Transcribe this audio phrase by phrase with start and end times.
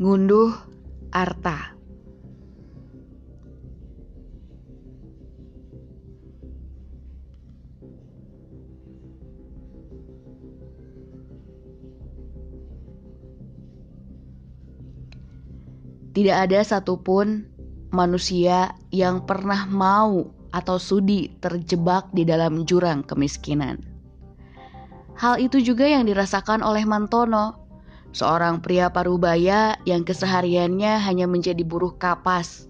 [0.00, 0.56] Ngunduh
[1.12, 1.76] Arta
[16.16, 17.44] Tidak ada satupun
[17.92, 23.84] manusia yang pernah mau atau sudi terjebak di dalam jurang kemiskinan.
[25.20, 27.59] Hal itu juga yang dirasakan oleh Mantono,
[28.10, 32.66] seorang pria parubaya yang kesehariannya hanya menjadi buruh kapas,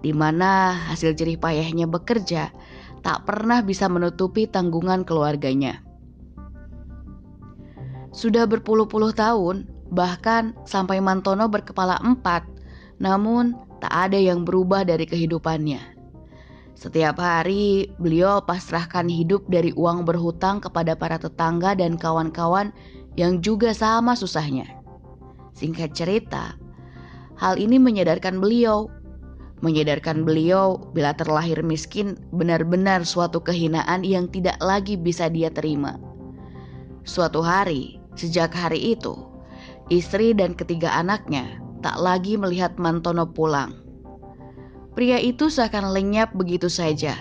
[0.00, 2.52] di mana hasil jerih payahnya bekerja
[3.06, 5.78] tak pernah bisa menutupi tanggungan keluarganya.
[8.10, 12.42] Sudah berpuluh-puluh tahun, bahkan sampai Mantono berkepala empat,
[12.98, 15.78] namun tak ada yang berubah dari kehidupannya.
[16.76, 22.72] Setiap hari, beliau pasrahkan hidup dari uang berhutang kepada para tetangga dan kawan-kawan
[23.16, 24.68] yang juga sama susahnya.
[25.56, 26.56] Singkat cerita,
[27.40, 28.92] hal ini menyadarkan beliau,
[29.64, 35.96] menyadarkan beliau bila terlahir miskin benar-benar suatu kehinaan yang tidak lagi bisa dia terima.
[37.08, 39.16] Suatu hari, sejak hari itu,
[39.88, 43.86] istri dan ketiga anaknya tak lagi melihat Mantono pulang
[44.96, 47.12] Pria itu seakan lenyap begitu saja.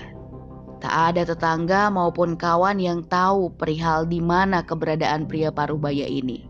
[0.84, 6.46] Tak ada tetangga maupun kawan yang tahu perihal di mana keberadaan pria parubaya ini.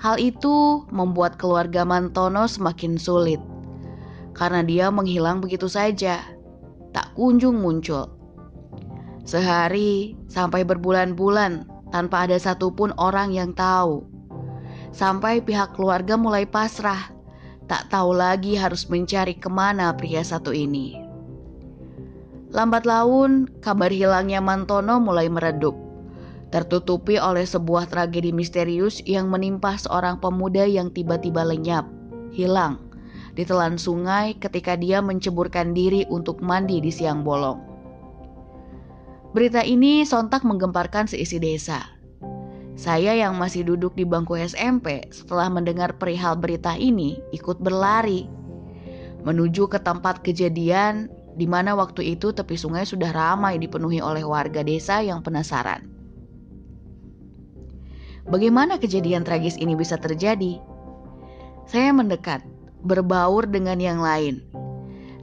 [0.00, 3.42] Hal itu membuat keluarga Mantono semakin sulit
[4.32, 6.22] karena dia menghilang begitu saja,
[6.96, 8.08] tak kunjung muncul.
[9.28, 14.06] Sehari sampai berbulan-bulan tanpa ada satupun orang yang tahu.
[14.90, 17.12] Sampai pihak keluarga mulai pasrah
[17.70, 20.98] tak tahu lagi harus mencari ke mana pria satu ini.
[22.50, 25.78] Lambat laun, kabar hilangnya Mantono mulai meredup,
[26.50, 31.86] tertutupi oleh sebuah tragedi misterius yang menimpa seorang pemuda yang tiba-tiba lenyap,
[32.34, 32.82] hilang,
[33.38, 37.62] ditelan sungai ketika dia menceburkan diri untuk mandi di siang bolong.
[39.30, 41.86] Berita ini sontak menggemparkan seisi desa.
[42.74, 48.26] Saya yang masih duduk di bangku SMP setelah mendengar perihal berita ini ikut berlari
[49.22, 54.60] menuju ke tempat kejadian di mana waktu itu tepi sungai sudah ramai dipenuhi oleh warga
[54.60, 55.88] desa yang penasaran.
[58.28, 60.60] Bagaimana kejadian tragis ini bisa terjadi?
[61.64, 62.44] Saya mendekat,
[62.84, 64.44] berbaur dengan yang lain.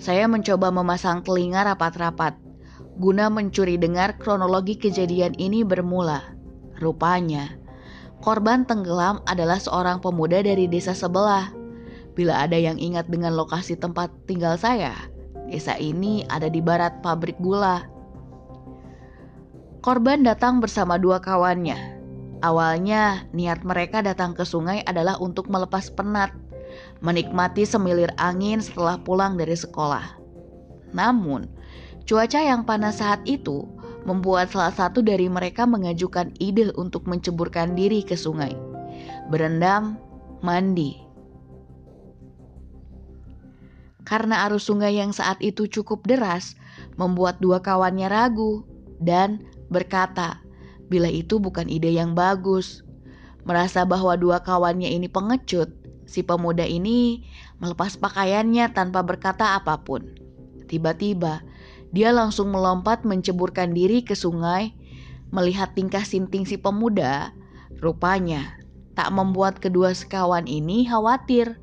[0.01, 2.47] Saya mencoba memasang telinga rapat-rapat
[2.97, 6.33] guna mencuri dengar kronologi kejadian ini bermula
[6.77, 7.57] Rupanya,
[8.21, 11.49] korban tenggelam adalah seorang pemuda dari desa sebelah.
[12.13, 14.93] Bila ada yang ingat dengan lokasi tempat tinggal saya,
[15.47, 17.87] desa ini ada di barat pabrik gula.
[19.81, 21.95] Korban datang bersama dua kawannya.
[22.43, 26.29] Awalnya, niat mereka datang ke sungai adalah untuk melepas penat,
[27.01, 30.05] menikmati semilir angin setelah pulang dari sekolah.
[30.93, 31.49] Namun,
[32.05, 33.65] cuaca yang panas saat itu
[34.05, 38.53] membuat salah satu dari mereka mengajukan ide untuk menceburkan diri ke sungai,
[39.33, 39.97] berendam,
[40.45, 41.06] mandi.
[44.07, 46.55] Karena arus sungai yang saat itu cukup deras,
[46.95, 48.63] membuat dua kawannya ragu
[49.03, 50.39] dan berkata,
[50.87, 52.87] bila itu bukan ide yang bagus.
[53.43, 55.67] Merasa bahwa dua kawannya ini pengecut,
[56.07, 57.27] si pemuda ini
[57.59, 60.07] melepas pakaiannya tanpa berkata apa pun.
[60.71, 61.43] Tiba-tiba,
[61.91, 64.71] dia langsung melompat menceburkan diri ke sungai.
[65.35, 67.35] Melihat tingkah sinting si pemuda,
[67.83, 68.55] rupanya
[68.97, 71.61] tak membuat kedua sekawan ini khawatir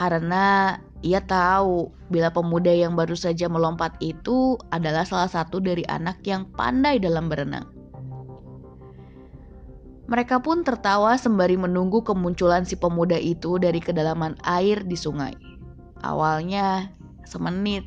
[0.00, 6.24] karena ia tahu bila pemuda yang baru saja melompat itu adalah salah satu dari anak
[6.24, 7.68] yang pandai dalam berenang.
[10.08, 15.32] Mereka pun tertawa sembari menunggu kemunculan si pemuda itu dari kedalaman air di sungai.
[16.04, 16.92] Awalnya
[17.24, 17.84] semenit,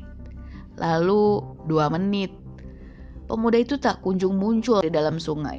[0.78, 2.30] Lalu dua menit,
[3.26, 5.58] pemuda itu tak kunjung muncul di dalam sungai.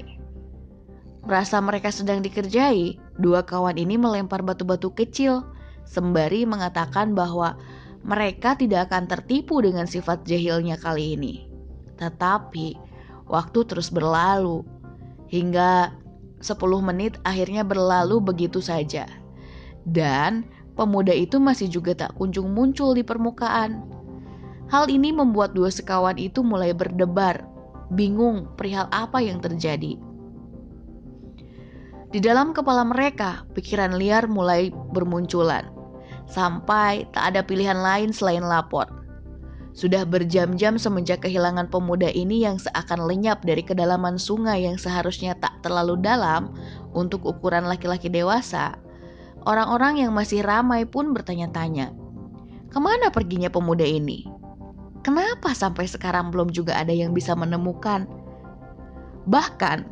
[1.28, 5.44] Merasa mereka sedang dikerjai, dua kawan ini melempar batu-batu kecil
[5.90, 7.58] sembari mengatakan bahwa
[8.06, 11.50] mereka tidak akan tertipu dengan sifat jahilnya kali ini.
[11.98, 12.78] Tetapi
[13.28, 14.64] waktu terus berlalu
[15.28, 15.92] hingga
[16.40, 19.10] 10 menit akhirnya berlalu begitu saja.
[19.84, 20.48] Dan
[20.78, 23.84] pemuda itu masih juga tak kunjung muncul di permukaan.
[24.70, 27.42] Hal ini membuat dua sekawan itu mulai berdebar,
[27.90, 29.98] bingung perihal apa yang terjadi.
[32.10, 35.70] Di dalam kepala mereka, pikiran liar mulai bermunculan,
[36.30, 38.86] sampai tak ada pilihan lain selain lapor.
[39.74, 45.56] Sudah berjam-jam semenjak kehilangan pemuda ini yang seakan lenyap dari kedalaman sungai yang seharusnya tak
[45.62, 46.54] terlalu dalam
[46.94, 48.78] untuk ukuran laki-laki dewasa.
[49.48, 51.96] orang-orang yang masih ramai pun bertanya-tanya,
[52.70, 54.28] ke mana perginya pemuda ini?
[55.00, 58.04] Kenapa sampai sekarang belum juga ada yang bisa menemukan?
[59.26, 59.88] Bahkan,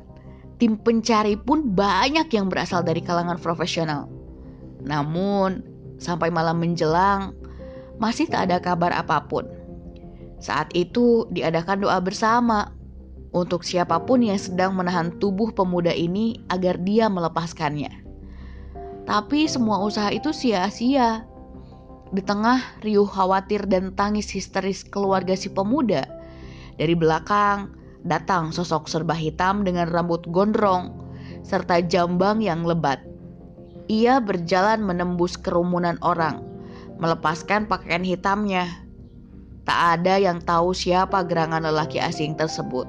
[0.59, 4.11] tim pencari pun banyak yang berasal dari kalangan profesional.
[4.83, 5.63] Namun,
[5.97, 7.33] sampai malam menjelang,
[7.97, 9.45] masih tak ada kabar apa pun.
[10.37, 12.73] Saat itu diadakan doa bersama
[13.33, 18.05] untuk siapa pun yang sedang menahan tubuh pemuda ini agar dia melepaskannya.
[19.07, 21.25] Tapi semua usaha itu sia-sia.
[22.07, 26.07] Di tengah riuh khawatir dan tangis histeris keluarga si pemuda,
[26.79, 27.73] dari belakang
[28.07, 30.95] datang sosok serba hitam dengan rambut gondrong
[31.43, 33.03] serta jambang yang lebat.
[33.87, 36.43] Ia berjalan menembus kerumunan orang,
[36.99, 38.67] melepaskan pakaian hitamnya.
[39.63, 42.87] Tak ada yang tahu siapa gerangan lelaki asing tersebut.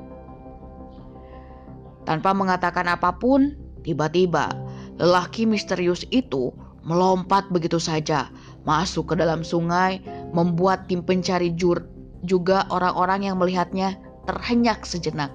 [2.02, 3.54] Tanpa mengatakan apa pun,
[3.86, 4.50] tiba-tiba
[4.98, 6.50] lelaki misterius itu
[6.82, 8.26] melompat begitu saja
[8.68, 10.04] masuk ke dalam sungai,
[10.36, 11.88] membuat tim pencari jur
[12.26, 13.96] juga orang-orang yang melihatnya
[14.28, 15.32] terhenyak sejenak.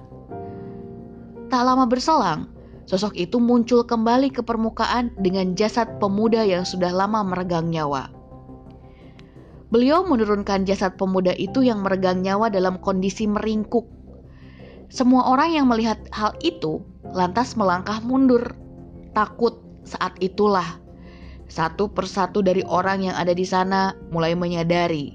[1.50, 2.53] Tak lama berselang,
[2.84, 8.12] sosok itu muncul kembali ke permukaan dengan jasad pemuda yang sudah lama meregang nyawa.
[9.72, 13.88] Beliau menurunkan jasad pemuda itu yang meregang nyawa dalam kondisi meringkuk.
[14.92, 18.54] Semua orang yang melihat hal itu lantas melangkah mundur,
[19.16, 20.84] takut saat itulah
[21.50, 25.14] satu persatu dari orang yang ada di sana mulai menyadari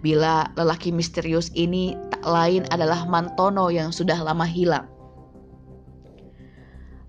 [0.00, 4.88] bila lelaki misterius ini tak lain adalah Mantono yang sudah lama hilang.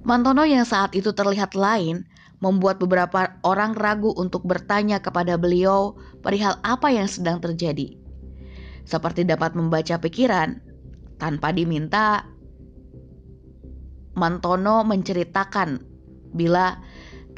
[0.01, 2.09] Mantono yang saat itu terlihat lain
[2.41, 5.93] membuat beberapa orang ragu untuk bertanya kepada beliau
[6.25, 7.93] perihal apa yang sedang terjadi.
[8.81, 10.57] Seperti dapat membaca pikiran,
[11.21, 12.25] tanpa diminta,
[14.17, 15.85] Mantono menceritakan
[16.33, 16.81] bila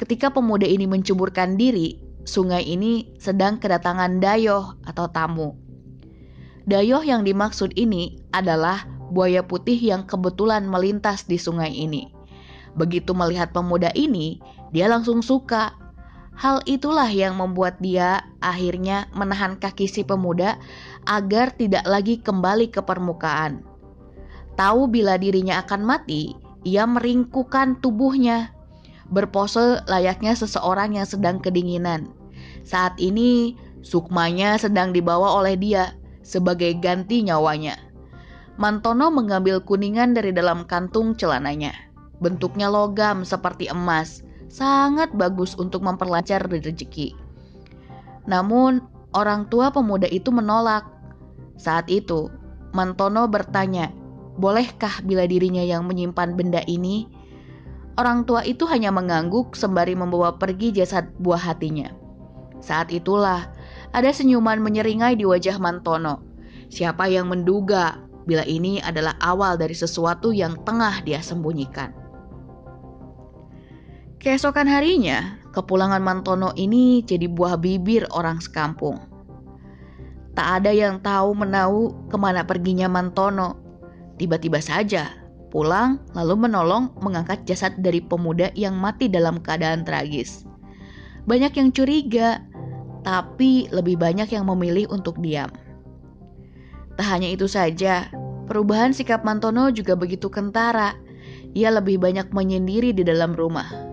[0.00, 5.52] ketika pemuda ini mencuburkan diri, sungai ini sedang kedatangan dayoh atau tamu.
[6.64, 12.13] Dayoh yang dimaksud ini adalah buaya putih yang kebetulan melintas di sungai ini.
[12.74, 14.42] Begitu melihat pemuda ini,
[14.74, 15.74] dia langsung suka.
[16.34, 20.58] Hal itulah yang membuat dia akhirnya menahan kaki si pemuda
[21.06, 23.62] agar tidak lagi kembali ke permukaan.
[24.58, 26.34] Tahu bila dirinya akan mati,
[26.66, 28.50] ia meringkukan tubuhnya,
[29.10, 32.10] berpose layaknya seseorang yang sedang kedinginan.
[32.66, 33.54] Saat ini,
[33.84, 35.94] sukmanya sedang dibawa oleh dia
[36.24, 37.76] sebagai ganti nyawanya.
[38.56, 41.83] Mantono mengambil kuningan dari dalam kantung celananya.
[42.24, 47.12] Bentuknya logam seperti emas sangat bagus untuk memperlancar rezeki.
[48.24, 48.80] Namun,
[49.12, 50.88] orang tua pemuda itu menolak.
[51.60, 52.32] Saat itu,
[52.72, 53.92] Mantono bertanya,
[54.40, 57.12] "Bolehkah bila dirinya yang menyimpan benda ini?"
[58.00, 61.94] Orang tua itu hanya mengangguk sembari membawa pergi jasad buah hatinya.
[62.58, 63.52] Saat itulah
[63.94, 66.24] ada senyuman menyeringai di wajah Mantono.
[66.72, 72.03] Siapa yang menduga bila ini adalah awal dari sesuatu yang tengah dia sembunyikan?
[74.24, 78.96] Keesokan harinya, kepulangan Mantono ini jadi buah bibir orang sekampung.
[80.32, 83.60] Tak ada yang tahu menahu ke mana perginya Mantono.
[84.16, 85.12] Tiba-tiba saja
[85.52, 90.48] pulang lalu menolong mengangkat jasad dari pemuda yang mati dalam keadaan tragis.
[91.28, 92.40] Banyak yang curiga,
[93.04, 95.52] tapi lebih banyak yang memilih untuk diam.
[96.96, 98.08] Tak hanya itu saja,
[98.48, 100.96] perubahan sikap Mantono juga begitu kentara.
[101.52, 103.83] Ia lebih banyak menyendiri di dalam rumah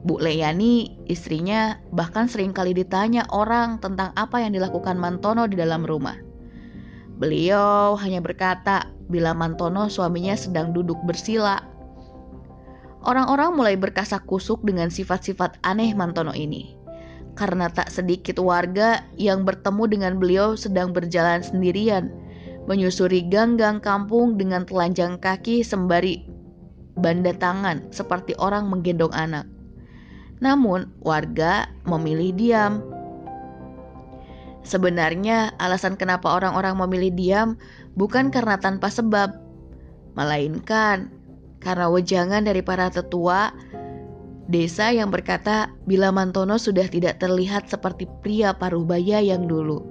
[0.00, 5.84] Bu Leyani, istrinya, bahkan sering kali ditanya orang tentang apa yang dilakukan Mantono di dalam
[5.84, 6.16] rumah.
[7.20, 11.60] Beliau hanya berkata bila Mantono suaminya sedang duduk bersila.
[13.04, 16.80] Orang-orang mulai berkasak kusuk dengan sifat-sifat aneh Mantono ini.
[17.36, 22.08] Karena tak sedikit warga yang bertemu dengan beliau sedang berjalan sendirian,
[22.64, 26.24] menyusuri gang-gang kampung dengan telanjang kaki sembari
[27.00, 29.44] banda tangan seperti orang menggendong anak.
[30.40, 32.80] Namun, warga memilih diam.
[34.64, 37.48] Sebenarnya, alasan kenapa orang-orang memilih diam
[37.96, 39.36] bukan karena tanpa sebab,
[40.16, 41.12] melainkan
[41.60, 43.52] karena wejangan dari para tetua
[44.50, 49.84] desa yang berkata bila Mantono sudah tidak terlihat seperti pria parubaya yang dulu.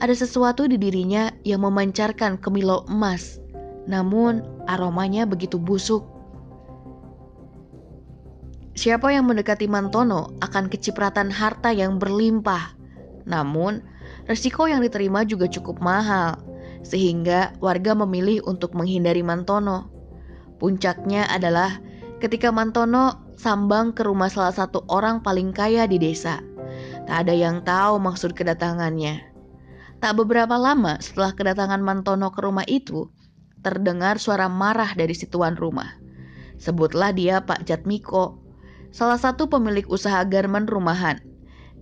[0.00, 3.40] Ada sesuatu di dirinya yang memancarkan kemilau emas,
[3.88, 6.15] namun aromanya begitu busuk
[8.76, 12.76] Siapa yang mendekati Mantono akan kecipratan harta yang berlimpah.
[13.24, 13.80] Namun,
[14.28, 16.36] resiko yang diterima juga cukup mahal,
[16.84, 19.88] sehingga warga memilih untuk menghindari Mantono.
[20.60, 21.80] Puncaknya adalah
[22.20, 26.44] ketika Mantono sambang ke rumah salah satu orang paling kaya di desa.
[27.08, 29.24] Tak ada yang tahu maksud kedatangannya.
[30.04, 33.08] Tak beberapa lama setelah kedatangan Mantono ke rumah itu,
[33.64, 35.96] terdengar suara marah dari si tuan rumah.
[36.60, 38.45] Sebutlah dia Pak Jatmiko,
[38.90, 41.18] salah satu pemilik usaha garmen rumahan.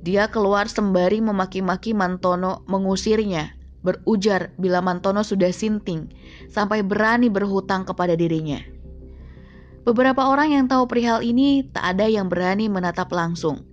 [0.04, 6.12] Dia keluar sembari memaki-maki Mantono mengusirnya, berujar bila Mantono sudah sinting,
[6.52, 8.60] sampai berani berhutang kepada dirinya.
[9.84, 13.68] Beberapa orang yang tahu perihal ini tak ada yang berani menatap langsung.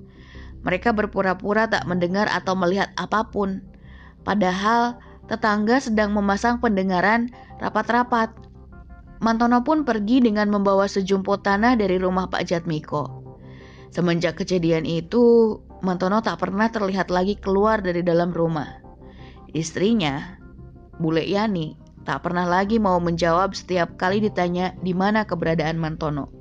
[0.62, 3.64] Mereka berpura-pura tak mendengar atau melihat apa pun.
[4.28, 5.00] Padahal
[5.32, 7.32] tetangga sedang memasang pendengaran
[7.64, 8.28] rapat-rapat.
[9.22, 13.22] Mantono pun pergi dengan membawa sejumput tanah dari rumah Pak Jatmiko.
[13.94, 18.82] Semenjak kejadian itu, Mantono tak pernah terlihat lagi keluar dari dalam rumah.
[19.54, 20.42] Istrinya,
[20.98, 26.34] Bule Yani, tak pernah lagi mau menjawab setiap kali ditanya di mana keberadaan Mantono.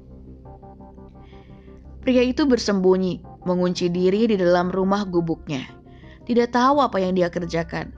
[2.00, 5.68] Pria itu bersembunyi mengunci diri di dalam rumah gubuknya.
[6.24, 7.92] Tidak tahu apa yang dia kerjakan.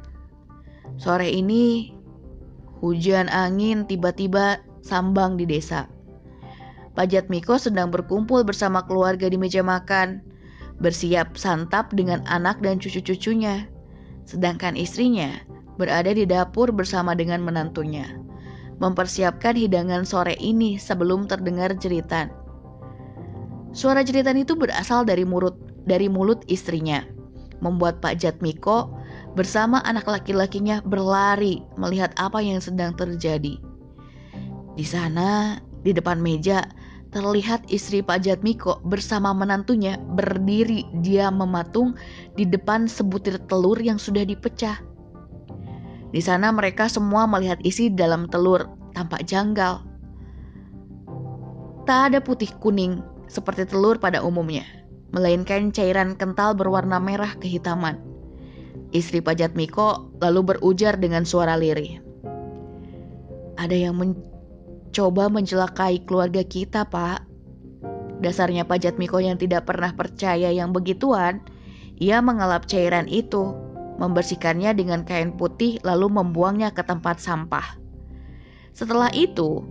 [0.99, 1.95] Sore ini,
[2.83, 5.89] hujan angin tiba-tiba sambang di desa.
[6.93, 10.21] Pajat Miko sedang berkumpul bersama keluarga di meja makan,
[10.83, 13.65] bersiap santap dengan anak dan cucu-cucunya.
[14.29, 15.41] Sedangkan istrinya
[15.81, 18.21] berada di dapur bersama dengan menantunya,
[18.77, 22.29] mempersiapkan hidangan sore ini sebelum terdengar jeritan.
[23.73, 25.57] Suara jeritan itu berasal dari mulut
[25.89, 27.09] dari mulut istrinya,
[27.65, 28.93] membuat Pak Jatmiko
[29.33, 33.72] bersama anak laki-lakinya berlari melihat apa yang sedang terjadi.
[34.73, 36.65] Di sana, di depan meja,
[37.13, 41.93] terlihat istri Pak Jatmiko bersama menantunya berdiri dia mematung
[42.41, 44.81] di depan sebutir telur yang sudah dipecah.
[46.13, 48.65] Di sana mereka semua melihat isi dalam telur
[48.97, 49.85] tampak janggal.
[51.85, 54.65] Tak ada putih kuning seperti telur pada umumnya,
[55.13, 58.01] melainkan cairan kental berwarna merah kehitaman.
[58.93, 62.01] Istri Pajat Miko lalu berujar dengan suara lirih.
[63.57, 63.97] Ada yang
[64.93, 67.25] mencoba mencelakai keluarga kita, Pak.
[68.21, 71.41] Dasarnya Pajat Miko yang tidak pernah percaya yang begituan,
[71.97, 73.57] ia mengelap cairan itu,
[73.97, 77.65] membersihkannya dengan kain putih lalu membuangnya ke tempat sampah.
[78.77, 79.65] Setelah itu,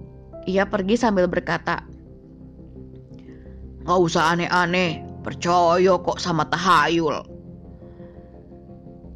[0.49, 1.85] ia pergi sambil berkata,
[3.85, 7.21] Gak usah aneh-aneh, percaya kok sama tahayul.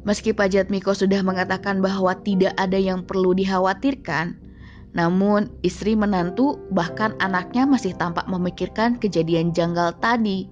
[0.06, 4.45] Meski Pajat Miko sudah mengatakan bahwa tidak ada yang perlu dikhawatirkan,
[4.96, 10.48] namun istri menantu bahkan anaknya masih tampak memikirkan kejadian janggal tadi.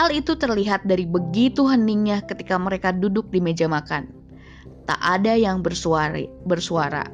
[0.00, 4.08] Hal itu terlihat dari begitu heningnya ketika mereka duduk di meja makan.
[4.88, 7.04] Tak ada yang bersuara, bersuara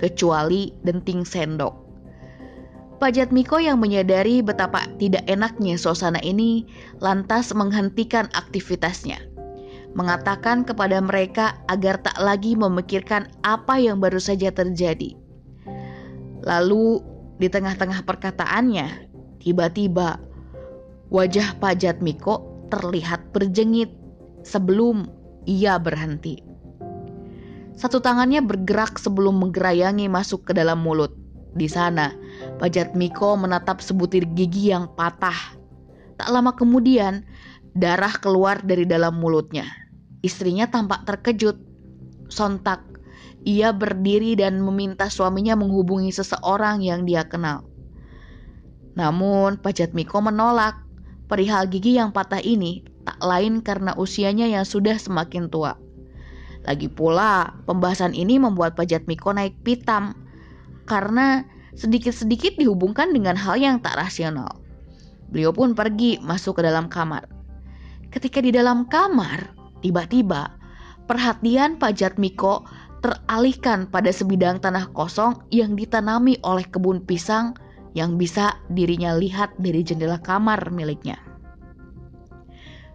[0.00, 1.84] kecuali denting sendok.
[2.96, 6.64] Pajat Miko yang menyadari betapa tidak enaknya suasana ini
[7.04, 9.20] lantas menghentikan aktivitasnya.
[9.92, 15.23] Mengatakan kepada mereka agar tak lagi memikirkan apa yang baru saja terjadi.
[16.44, 17.00] Lalu
[17.40, 19.10] di tengah-tengah perkataannya,
[19.40, 20.20] tiba-tiba
[21.08, 23.90] wajah Pajat Miko terlihat berjengit
[24.44, 25.08] sebelum
[25.48, 26.40] ia berhenti.
[27.74, 31.10] Satu tangannya bergerak sebelum menggerayangi masuk ke dalam mulut.
[31.58, 32.14] Di sana,
[32.62, 35.58] Pajat Miko menatap sebutir gigi yang patah.
[36.14, 37.26] Tak lama kemudian,
[37.74, 39.66] darah keluar dari dalam mulutnya.
[40.22, 41.58] Istrinya tampak terkejut.
[42.30, 42.93] Sontak,
[43.44, 47.68] ia berdiri dan meminta suaminya menghubungi seseorang yang dia kenal.
[48.96, 50.80] Namun, Pajat Miko menolak.
[51.24, 55.76] Perihal gigi yang patah ini tak lain karena usianya yang sudah semakin tua.
[56.64, 60.16] Lagi pula, pembahasan ini membuat Pajat Miko naik pitam
[60.88, 61.44] karena
[61.76, 64.60] sedikit-sedikit dihubungkan dengan hal yang tak rasional.
[65.28, 67.28] Beliau pun pergi masuk ke dalam kamar.
[68.08, 70.54] Ketika di dalam kamar, tiba-tiba
[71.10, 72.64] perhatian Pajat Miko
[73.04, 77.52] teralihkan pada sebidang tanah kosong yang ditanami oleh kebun pisang
[77.92, 81.20] yang bisa dirinya lihat dari jendela kamar miliknya.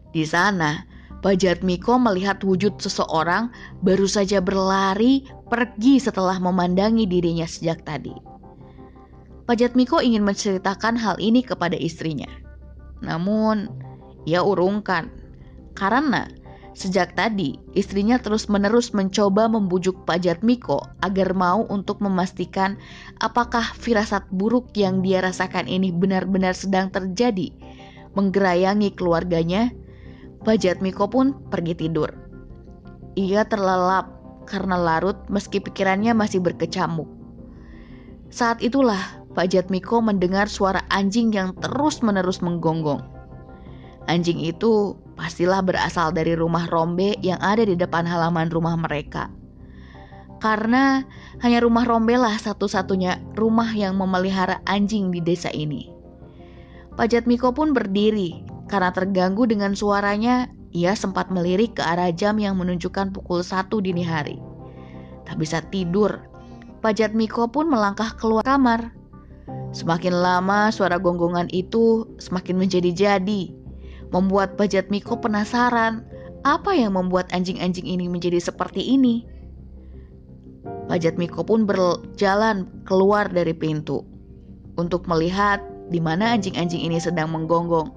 [0.09, 0.81] Di sana,
[1.21, 3.53] Pajat Miko melihat wujud seseorang
[3.85, 8.17] baru saja berlari pergi setelah memandangi dirinya sejak tadi.
[9.45, 12.29] Pajat Miko ingin menceritakan hal ini kepada istrinya.
[13.05, 13.69] Namun,
[14.25, 15.13] ia urungkan
[15.77, 16.25] karena
[16.77, 22.77] sejak tadi istrinya terus-menerus mencoba membujuk Pajat Miko agar mau untuk memastikan
[23.19, 27.49] apakah firasat buruk yang dia rasakan ini benar-benar sedang terjadi,
[28.13, 29.73] menggerayangi keluarganya
[30.45, 32.09] Bajat Miko pun pergi tidur.
[33.19, 37.05] Ia terlelap karena larut meski pikirannya masih berkecamuk.
[38.29, 43.01] Saat itulah Pak Jatmiko mendengar suara anjing yang terus-menerus menggonggong.
[44.09, 49.27] Anjing itu pastilah berasal dari rumah Rombe yang ada di depan halaman rumah mereka.
[50.39, 51.03] Karena
[51.43, 55.91] hanya rumah Rombe lah satu-satunya rumah yang memelihara anjing di desa ini.
[56.95, 60.47] Pak Jatmiko pun berdiri karena terganggu dengan suaranya.
[60.69, 64.37] Ia sempat melirik ke arah jam yang menunjukkan pukul satu dini hari.
[65.25, 66.21] Tak bisa tidur.
[66.85, 68.93] Pak Jatmiko pun melangkah keluar kamar.
[69.73, 73.58] Semakin lama suara gonggongan itu semakin menjadi-jadi
[74.09, 76.05] membuat Bajat Miko penasaran
[76.47, 79.27] apa yang membuat anjing-anjing ini menjadi seperti ini.
[80.89, 84.01] Bajat Miko pun berjalan keluar dari pintu
[84.79, 85.61] untuk melihat
[85.93, 87.93] di mana anjing-anjing ini sedang menggonggong.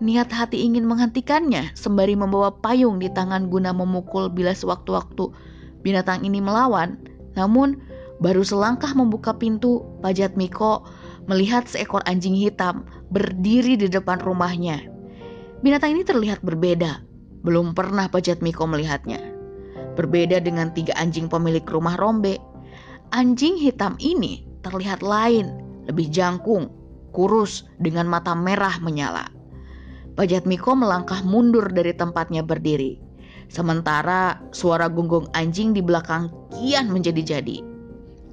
[0.00, 5.28] Niat hati ingin menghentikannya sembari membawa payung di tangan guna memukul bila sewaktu-waktu
[5.84, 6.96] binatang ini melawan.
[7.36, 7.78] Namun,
[8.18, 10.88] baru selangkah membuka pintu, Bajat Miko
[11.28, 14.89] melihat seekor anjing hitam berdiri di depan rumahnya.
[15.60, 17.04] Binatang ini terlihat berbeda.
[17.44, 19.20] Belum pernah Pajat Miko melihatnya.
[19.92, 22.40] Berbeda dengan tiga anjing pemilik rumah Rombe.
[23.12, 26.72] Anjing hitam ini terlihat lain, lebih jangkung,
[27.12, 29.28] kurus, dengan mata merah menyala.
[30.16, 32.96] Pajat Miko melangkah mundur dari tempatnya berdiri.
[33.52, 37.60] Sementara suara gonggong anjing di belakang kian menjadi-jadi.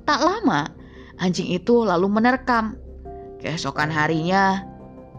[0.07, 0.71] Tak lama,
[1.19, 2.79] anjing itu lalu menerkam.
[3.43, 4.63] Keesokan harinya,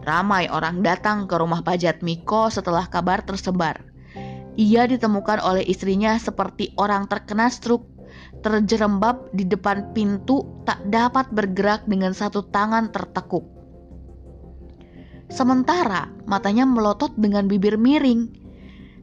[0.09, 3.85] Ramai orang datang ke rumah Pajat Miko setelah kabar tersebar.
[4.57, 7.85] Ia ditemukan oleh istrinya seperti orang terkena stroke,
[8.41, 13.45] terjerembab di depan pintu, tak dapat bergerak dengan satu tangan tertekuk.
[15.29, 18.33] Sementara matanya melotot dengan bibir miring.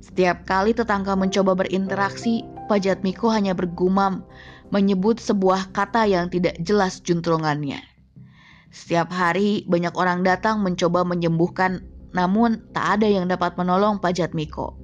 [0.02, 4.26] Setiap kali tetangga mencoba berinteraksi, Pajat Miko hanya bergumam,
[4.74, 7.78] menyebut sebuah kata yang tidak jelas juntrungannya.
[8.76, 14.76] Setiap hari banyak orang datang mencoba menyembuhkan, namun tak ada yang dapat menolong Pajat Miko.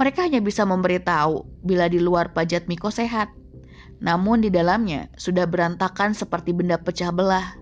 [0.00, 3.28] Mereka hanya bisa memberitahu bila di luar Pajat Miko sehat,
[4.00, 7.60] namun di dalamnya sudah berantakan seperti benda pecah belah.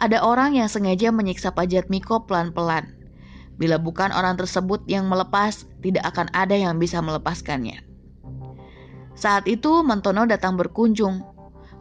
[0.00, 2.96] Ada orang yang sengaja menyiksa Pajat Miko pelan-pelan.
[3.60, 7.84] Bila bukan orang tersebut yang melepas, tidak akan ada yang bisa melepaskannya.
[9.12, 11.29] Saat itu Mentono datang berkunjung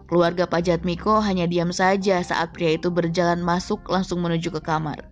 [0.10, 5.06] Keluarga Pajat Miko hanya diam saja saat pria itu berjalan masuk langsung menuju ke kamar.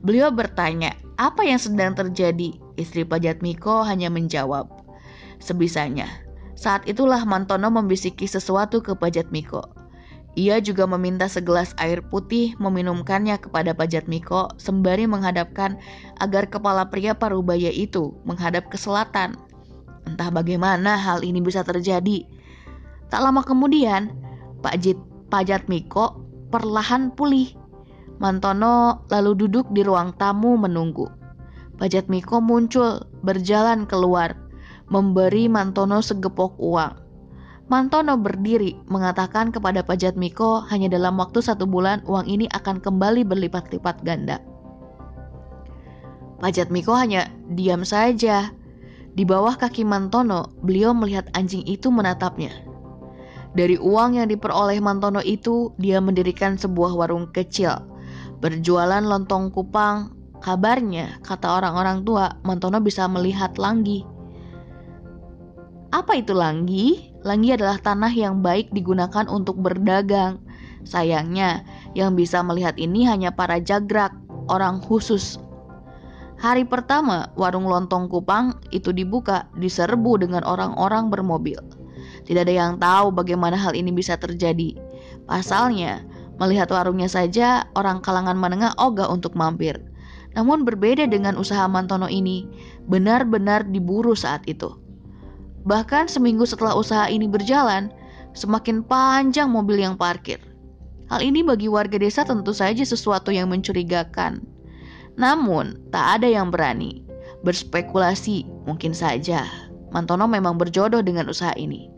[0.00, 2.56] Beliau bertanya, apa yang sedang terjadi?
[2.80, 4.72] Istri Pajat Miko hanya menjawab,
[5.44, 6.08] sebisanya.
[6.56, 9.60] Saat itulah Mantono membisiki sesuatu ke Pajat Miko.
[10.34, 15.78] Ia juga meminta segelas air putih meminumkannya kepada Pajat Miko sembari menghadapkan
[16.18, 19.38] agar kepala pria parubaya itu menghadap ke selatan.
[20.08, 22.26] Entah bagaimana hal ini bisa terjadi.
[23.14, 24.10] Tak lama kemudian,
[24.58, 24.98] Pak Jit,
[25.30, 26.18] Pajat Miko
[26.50, 27.46] perlahan pulih.
[28.18, 31.06] Mantono lalu duduk di ruang tamu menunggu.
[31.78, 34.34] Pajat Miko muncul, berjalan keluar,
[34.90, 36.90] memberi Mantono segepok uang.
[37.70, 43.22] Mantono berdiri mengatakan kepada Pajat Miko hanya dalam waktu satu bulan uang ini akan kembali
[43.22, 44.42] berlipat-lipat ganda.
[46.42, 48.50] Pajat Miko hanya diam saja.
[49.14, 52.63] Di bawah kaki Mantono, beliau melihat anjing itu menatapnya.
[53.54, 57.78] Dari uang yang diperoleh Mantono itu, dia mendirikan sebuah warung kecil.
[58.42, 60.10] Berjualan lontong kupang,
[60.42, 64.02] kabarnya, kata orang-orang tua, Mantono bisa melihat langgi.
[65.94, 67.14] Apa itu langgi?
[67.22, 70.42] Langgi adalah tanah yang baik digunakan untuk berdagang.
[70.82, 71.62] Sayangnya,
[71.94, 74.10] yang bisa melihat ini hanya para jagrak,
[74.50, 75.38] orang khusus.
[76.42, 81.62] Hari pertama, warung lontong kupang itu dibuka, diserbu dengan orang-orang bermobil.
[82.24, 84.76] Tidak ada yang tahu bagaimana hal ini bisa terjadi.
[85.28, 86.04] Pasalnya,
[86.40, 89.76] melihat warungnya saja orang kalangan menengah ogah untuk mampir.
[90.34, 92.48] Namun berbeda dengan usaha Mantono ini,
[92.90, 94.72] benar-benar diburu saat itu.
[95.64, 97.92] Bahkan seminggu setelah usaha ini berjalan,
[98.34, 100.42] semakin panjang mobil yang parkir.
[101.12, 104.42] Hal ini bagi warga desa tentu saja sesuatu yang mencurigakan.
[105.14, 107.04] Namun, tak ada yang berani
[107.44, 108.48] berspekulasi.
[108.64, 109.44] Mungkin saja
[109.92, 111.93] Mantono memang berjodoh dengan usaha ini.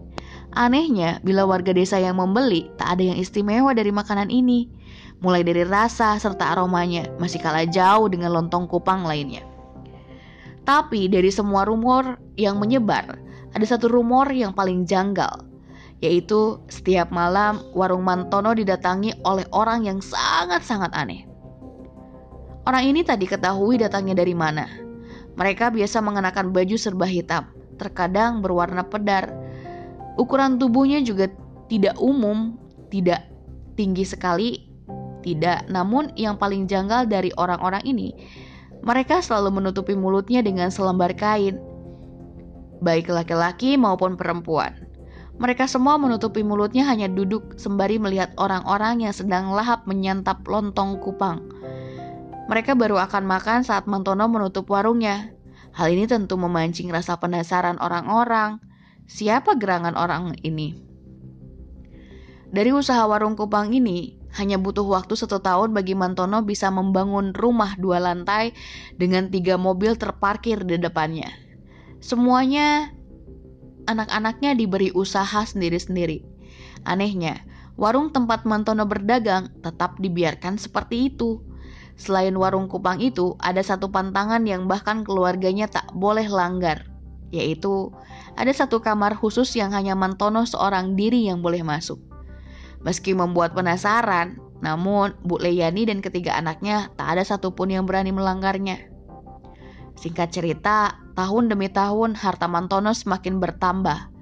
[0.57, 4.73] Anehnya, bila warga desa yang membeli, tak ada yang istimewa dari makanan ini.
[5.21, 9.45] Mulai dari rasa serta aromanya, masih kalah jauh dengan lontong kupang lainnya.
[10.64, 13.21] Tapi dari semua rumor yang menyebar,
[13.53, 15.45] ada satu rumor yang paling janggal,
[16.01, 21.29] yaitu setiap malam warung Mantono didatangi oleh orang yang sangat-sangat aneh.
[22.64, 24.64] Orang ini tadi ketahui datangnya dari mana.
[25.37, 29.45] Mereka biasa mengenakan baju serba hitam, terkadang berwarna pedar,
[30.16, 31.29] Ukuran tubuhnya juga
[31.68, 32.57] tidak umum,
[32.88, 33.29] tidak
[33.76, 34.64] tinggi sekali?
[35.20, 38.14] Tidak, namun yang paling janggal dari orang-orang ini,
[38.87, 41.59] mereka selalu menutupi mulutnya dengan selembar kain,
[42.79, 44.87] baik laki-laki maupun perempuan.
[45.37, 51.44] Mereka semua menutupi mulutnya hanya duduk sembari melihat orang-orang yang sedang lahap menyantap lontong kupang.
[52.48, 55.35] Mereka baru akan makan saat Mantono menutup warungnya.
[55.76, 58.62] Hal ini tentu memancing rasa penasaran orang-orang.
[59.07, 60.75] Siapa gerangan orang ini?
[62.51, 67.79] Dari usaha warung kupang ini, hanya butuh waktu satu tahun bagi Mantono bisa membangun rumah
[67.79, 68.51] dua lantai
[68.99, 71.31] dengan tiga mobil terparkir di depannya.
[72.03, 72.90] Semuanya
[73.87, 76.27] anak-anaknya diberi usaha sendiri-sendiri.
[76.83, 77.47] Anehnya,
[77.79, 81.47] warung tempat Mantono berdagang tetap dibiarkan seperti itu.
[81.95, 86.95] Selain warung kupang itu, ada satu pantangan yang bahkan keluarganya tak boleh langgar,
[87.34, 87.90] yaitu
[88.36, 91.98] ada satu kamar khusus yang hanya Mantono seorang diri yang boleh masuk.
[92.84, 98.92] Meski membuat penasaran, namun Bu Leyani dan ketiga anaknya tak ada satupun yang berani melanggarnya.
[99.96, 104.12] Singkat cerita, tahun demi tahun harta Mantono semakin bertambah,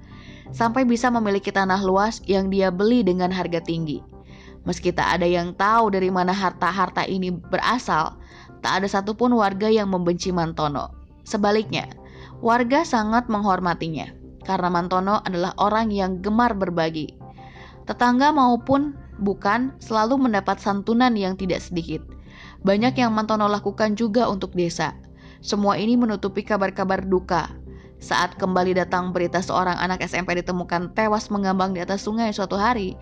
[0.55, 3.99] sampai bisa memiliki tanah luas yang dia beli dengan harga tinggi.
[4.65, 8.17] Meski tak ada yang tahu dari mana harta-harta ini berasal,
[8.65, 10.89] tak ada satupun warga yang membenci Mantono.
[11.21, 11.85] Sebaliknya,
[12.45, 14.05] warga sangat menghormatinya
[14.45, 17.17] karena Mantono adalah orang yang gemar berbagi.
[17.89, 22.05] Tetangga maupun bukan selalu mendapat santunan yang tidak sedikit.
[22.61, 24.93] Banyak yang Mantono lakukan juga untuk desa,
[25.41, 27.49] semua ini menutupi kabar-kabar duka.
[27.97, 32.93] Saat kembali datang berita seorang anak SMP ditemukan tewas mengambang di atas sungai suatu hari,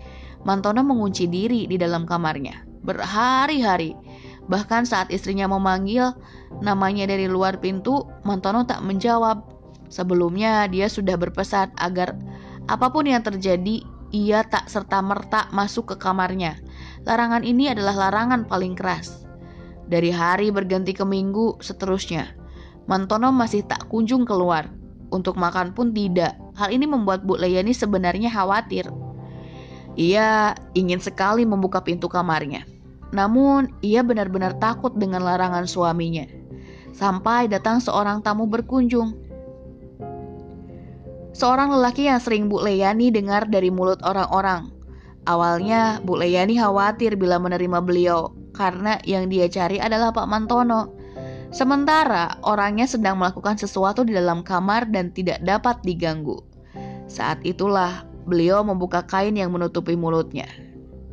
[0.47, 3.95] Mantono mengunci diri di dalam kamarnya berhari-hari.
[4.51, 6.11] Bahkan saat istrinya memanggil
[6.59, 9.43] namanya dari luar pintu, Mantono tak menjawab.
[9.87, 12.17] Sebelumnya dia sudah berpesan agar
[12.65, 16.57] apa pun yang terjadi, ia tak serta-merta masuk ke kamarnya.
[17.03, 19.23] Larangan ini adalah larangan paling keras.
[19.87, 22.31] Dari hari berganti ke minggu, seterusnya.
[22.87, 24.71] Mantono masih tak kunjung keluar.
[25.13, 26.33] Untuk makan pun tidak.
[26.57, 28.89] Hal ini membuat Bu Layani sebenarnya khawatir.
[29.93, 32.65] Ia ingin sekali membuka pintu kamarnya.
[33.13, 36.25] Namun, ia benar-benar takut dengan larangan suaminya.
[36.97, 39.13] Sampai datang seorang tamu berkunjung.
[41.33, 44.73] Seorang lelaki yang sering Bu Leyani dengar dari mulut orang-orang.
[45.29, 50.93] Awalnya, Bu Leyani khawatir bila menerima beliau, karena yang dia cari adalah Pak Mantono.
[51.53, 56.41] Sementara orangnya sedang melakukan sesuatu di dalam kamar dan tidak dapat diganggu.
[57.05, 60.49] Saat itulah beliau membuka kain yang menutupi mulutnya.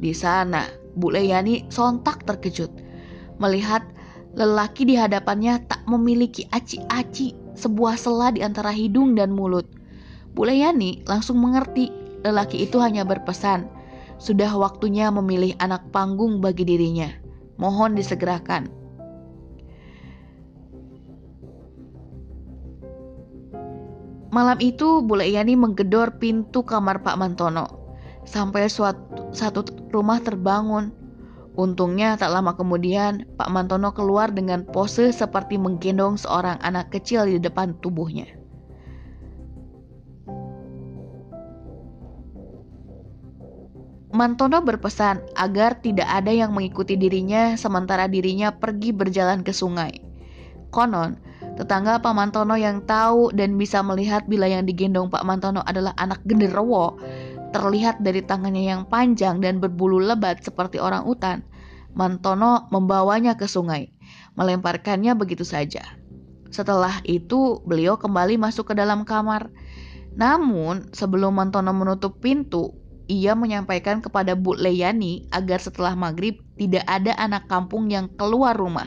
[0.00, 2.70] Di sana, Bu Leyani sontak terkejut
[3.40, 3.82] melihat
[4.36, 9.66] lelaki di hadapannya tak memiliki aci-aci sebuah sela di antara hidung dan mulut.
[10.36, 11.90] Bu Leyani langsung mengerti
[12.22, 13.66] lelaki itu hanya berpesan,
[14.20, 17.08] sudah waktunya memilih anak panggung bagi dirinya.
[17.56, 18.80] Mohon disegerakan.
[24.30, 27.79] Malam itu Bule Yani menggedor pintu kamar Pak Mantono
[28.24, 30.92] sampai suatu satu rumah terbangun.
[31.58, 37.42] Untungnya tak lama kemudian Pak Mantono keluar dengan pose seperti menggendong seorang anak kecil di
[37.42, 38.40] depan tubuhnya.
[44.10, 50.02] Mantono berpesan agar tidak ada yang mengikuti dirinya sementara dirinya pergi berjalan ke sungai.
[50.74, 51.14] Konon,
[51.54, 56.26] tetangga Pak Mantono yang tahu dan bisa melihat bila yang digendong Pak Mantono adalah anak
[56.26, 56.98] genderuwo,
[57.50, 61.42] terlihat dari tangannya yang panjang dan berbulu lebat seperti orang utan.
[61.90, 63.90] Mantono membawanya ke sungai,
[64.38, 65.82] melemparkannya begitu saja.
[66.50, 69.50] Setelah itu, beliau kembali masuk ke dalam kamar.
[70.14, 72.74] Namun, sebelum Mantono menutup pintu,
[73.10, 78.86] ia menyampaikan kepada Bu Leyani agar setelah maghrib tidak ada anak kampung yang keluar rumah.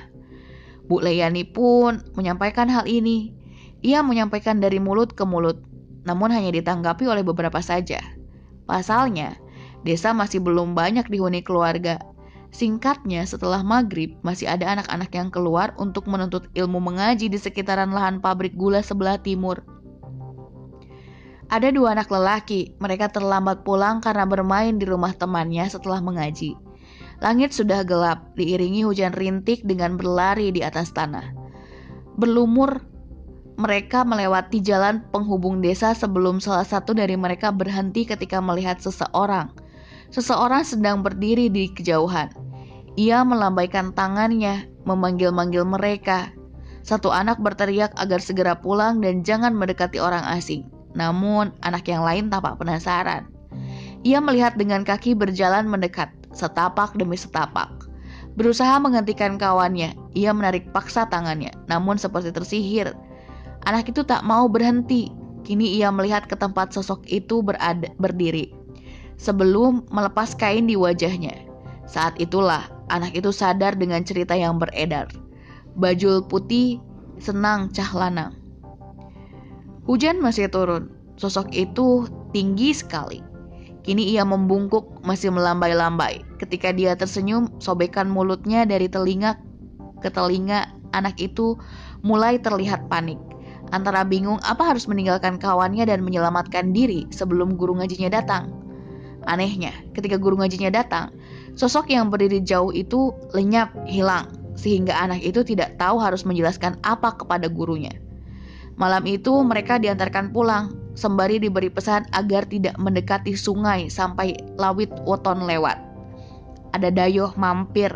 [0.87, 3.35] Bu Leyani pun menyampaikan hal ini.
[3.83, 5.59] Ia menyampaikan dari mulut ke mulut,
[6.07, 7.99] namun hanya ditanggapi oleh beberapa saja.
[8.63, 9.35] Pasalnya,
[9.83, 11.99] desa masih belum banyak dihuni keluarga.
[12.53, 18.21] Singkatnya, setelah maghrib, masih ada anak-anak yang keluar untuk menuntut ilmu mengaji di sekitaran lahan
[18.21, 19.65] pabrik gula sebelah timur.
[21.49, 26.57] Ada dua anak lelaki, mereka terlambat pulang karena bermain di rumah temannya setelah mengaji.
[27.21, 31.33] Langit sudah gelap, diiringi hujan rintik dengan berlari di atas tanah.
[32.17, 32.85] Berlumur,
[33.53, 39.53] mereka melewati jalan penghubung desa sebelum salah satu dari mereka berhenti ketika melihat seseorang.
[40.09, 42.29] Seseorang sedang berdiri di kejauhan.
[42.93, 46.29] Ia melambaikan tangannya, memanggil-manggil mereka.
[46.85, 50.69] Satu anak berteriak agar segera pulang dan jangan mendekati orang asing.
[50.93, 53.25] Namun, anak yang lain tampak penasaran.
[54.05, 56.09] Ia melihat dengan kaki berjalan mendekat.
[56.33, 57.69] setapak demi setapak.
[58.33, 62.97] Berusaha menghentikan kawannya, ia menarik paksa tangannya, namun seperti tersihir.
[63.63, 65.11] Anak itu tak mau berhenti.
[65.43, 68.51] Kini ia melihat ke tempat sosok itu berada, berdiri.
[69.19, 71.35] Sebelum melepas kain di wajahnya.
[71.83, 75.11] Saat itulah anak itu sadar dengan cerita yang beredar.
[75.75, 76.79] Bajul putih
[77.19, 78.31] senang cahlana.
[79.83, 80.95] Hujan masih turun.
[81.19, 83.19] Sosok itu tinggi sekali.
[83.83, 86.23] Kini ia membungkuk masih melambai-lambai.
[86.39, 89.35] Ketika dia tersenyum, sobekan mulutnya dari telinga
[89.99, 91.59] ke telinga anak itu
[91.99, 93.19] mulai terlihat panik.
[93.73, 98.53] Antara bingung apa harus meninggalkan kawannya dan menyelamatkan diri sebelum guru ngajinya datang.
[99.25, 101.09] Anehnya, ketika guru ngajinya datang,
[101.57, 107.17] sosok yang berdiri jauh itu lenyap, hilang, sehingga anak itu tidak tahu harus menjelaskan apa
[107.17, 107.97] kepada gurunya.
[108.77, 115.45] Malam itu mereka diantarkan pulang, sembari diberi pesan agar tidak mendekati sungai sampai lawit woton
[115.45, 115.77] lewat.
[116.73, 117.93] Ada dayoh mampir.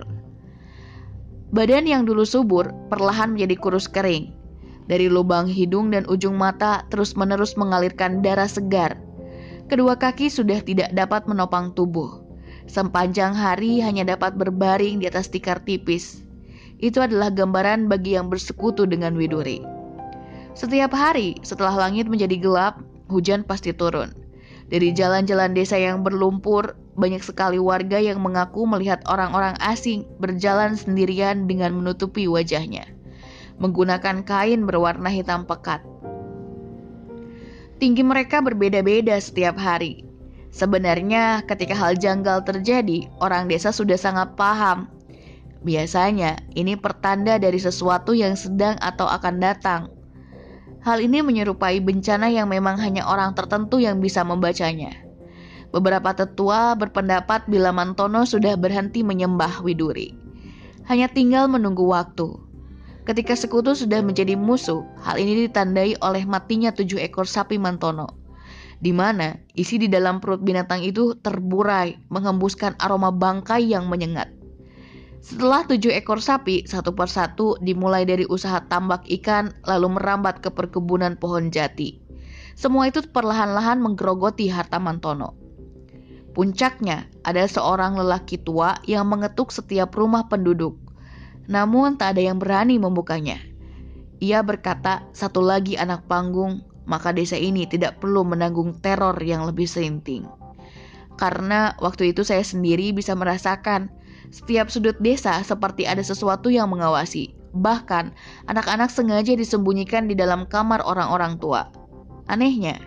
[1.50, 4.37] Badan yang dulu subur perlahan menjadi kurus kering.
[4.88, 8.96] Dari lubang hidung dan ujung mata terus-menerus mengalirkan darah segar.
[9.68, 12.24] Kedua kaki sudah tidak dapat menopang tubuh.
[12.72, 16.24] Sepanjang hari hanya dapat berbaring di atas tikar tipis.
[16.80, 19.60] Itu adalah gambaran bagi yang bersekutu dengan Widuri.
[20.56, 22.80] Setiap hari setelah langit menjadi gelap,
[23.12, 24.16] hujan pasti turun.
[24.68, 31.46] Dari jalan-jalan desa yang berlumpur, banyak sekali warga yang mengaku melihat orang-orang asing berjalan sendirian
[31.46, 32.84] dengan menutupi wajahnya,
[33.58, 35.82] menggunakan kain berwarna hitam pekat.
[37.78, 40.02] Tinggi mereka berbeda-beda setiap hari.
[40.50, 44.90] Sebenarnya, ketika hal janggal terjadi, orang desa sudah sangat paham.
[45.62, 49.82] Biasanya, ini pertanda dari sesuatu yang sedang atau akan datang.
[50.82, 54.96] Hal ini menyerupai bencana yang memang hanya orang tertentu yang bisa membacanya.
[55.70, 60.16] Beberapa tetua berpendapat bila Mantono sudah berhenti menyembah Widuri.
[60.88, 62.47] Hanya tinggal menunggu waktu.
[63.08, 68.20] Ketika sekutu sudah menjadi musuh, hal ini ditandai oleh matinya tujuh ekor sapi Mantono,
[68.84, 74.28] di mana isi di dalam perut binatang itu terburai, menghembuskan aroma bangkai yang menyengat.
[75.24, 81.16] Setelah tujuh ekor sapi, satu persatu dimulai dari usaha tambak ikan, lalu merambat ke perkebunan
[81.16, 82.04] pohon jati.
[82.60, 85.32] Semua itu perlahan-lahan menggerogoti harta Mantono.
[86.36, 90.87] Puncaknya, ada seorang lelaki tua yang mengetuk setiap rumah penduduk.
[91.48, 93.40] Namun tak ada yang berani membukanya.
[94.20, 99.68] Ia berkata, satu lagi anak panggung, maka desa ini tidak perlu menanggung teror yang lebih
[99.68, 100.28] serinting.
[101.18, 103.90] Karena waktu itu saya sendiri bisa merasakan
[104.30, 107.32] setiap sudut desa seperti ada sesuatu yang mengawasi.
[107.58, 108.14] Bahkan,
[108.52, 111.72] anak-anak sengaja disembunyikan di dalam kamar orang-orang tua.
[112.28, 112.78] Anehnya,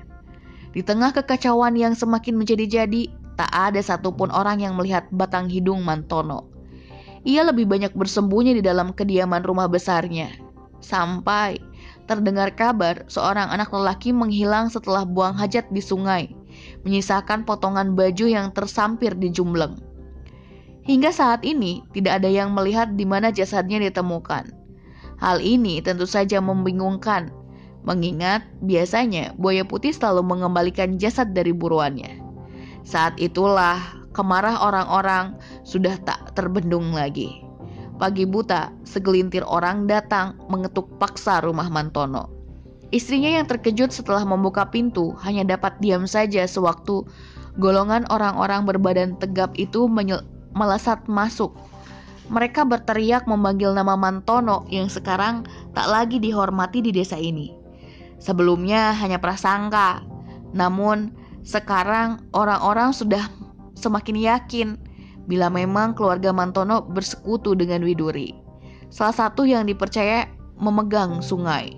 [0.70, 6.50] di tengah kekacauan yang semakin menjadi-jadi, tak ada satupun orang yang melihat batang hidung Mantono.
[7.28, 10.33] Ia lebih banyak bersembunyi di dalam kediaman rumah besarnya.
[10.80, 11.61] Sampai
[12.09, 16.33] terdengar kabar seorang anak lelaki menghilang setelah buang hajat di sungai,
[16.83, 19.76] menyisakan potongan baju yang tersampir di jumleng.
[20.88, 24.48] Hingga saat ini, tidak ada yang melihat di mana jasadnya ditemukan.
[25.20, 27.28] Hal ini tentu saja membingungkan,
[27.85, 32.24] mengingat biasanya buaya putih selalu mengembalikan jasad dari buruannya.
[32.80, 35.33] Saat itulah kemarah orang-orang
[35.64, 37.40] sudah tak terbendung lagi.
[37.96, 42.28] Pagi buta, segelintir orang datang mengetuk paksa rumah Mantono.
[42.92, 47.09] Istrinya yang terkejut setelah membuka pintu hanya dapat diam saja sewaktu
[47.56, 49.88] golongan orang-orang berbadan tegap itu
[50.52, 51.56] melesat masuk.
[52.28, 57.56] Mereka berteriak memanggil nama Mantono yang sekarang tak lagi dihormati di desa ini.
[58.20, 60.04] Sebelumnya hanya prasangka,
[60.52, 63.26] namun sekarang orang-orang sudah
[63.81, 64.69] semakin yakin
[65.25, 68.37] bila memang keluarga Mantono bersekutu dengan Widuri.
[68.93, 70.29] Salah satu yang dipercaya
[70.61, 71.73] memegang sungai.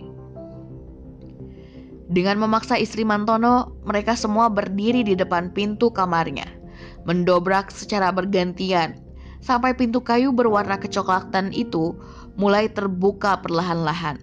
[2.12, 6.62] Dengan memaksa istri Mantono, mereka semua berdiri di depan pintu kamarnya
[7.06, 8.98] mendobrak secara bergantian
[9.42, 11.98] sampai pintu kayu berwarna kecoklatan itu
[12.38, 14.22] mulai terbuka perlahan-lahan.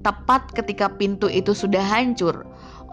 [0.00, 2.44] Tepat ketika pintu itu sudah hancur,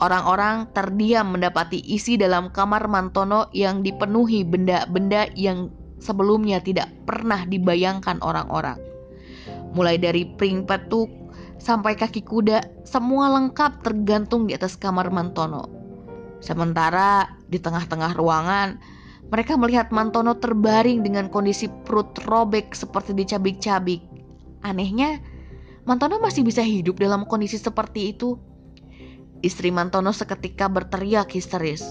[0.01, 8.21] orang-orang terdiam mendapati isi dalam kamar Mantono yang dipenuhi benda-benda yang sebelumnya tidak pernah dibayangkan
[8.21, 8.77] orang-orang.
[9.73, 11.09] Mulai dari pring petuk
[11.57, 15.67] sampai kaki kuda, semua lengkap tergantung di atas kamar Mantono.
[16.37, 18.77] Sementara di tengah-tengah ruangan,
[19.33, 23.99] mereka melihat Mantono terbaring dengan kondisi perut robek seperti dicabik-cabik.
[24.63, 25.19] Anehnya,
[25.83, 28.39] Mantono masih bisa hidup dalam kondisi seperti itu.
[29.45, 31.85] Istri Mantono seketika berteriak histeris.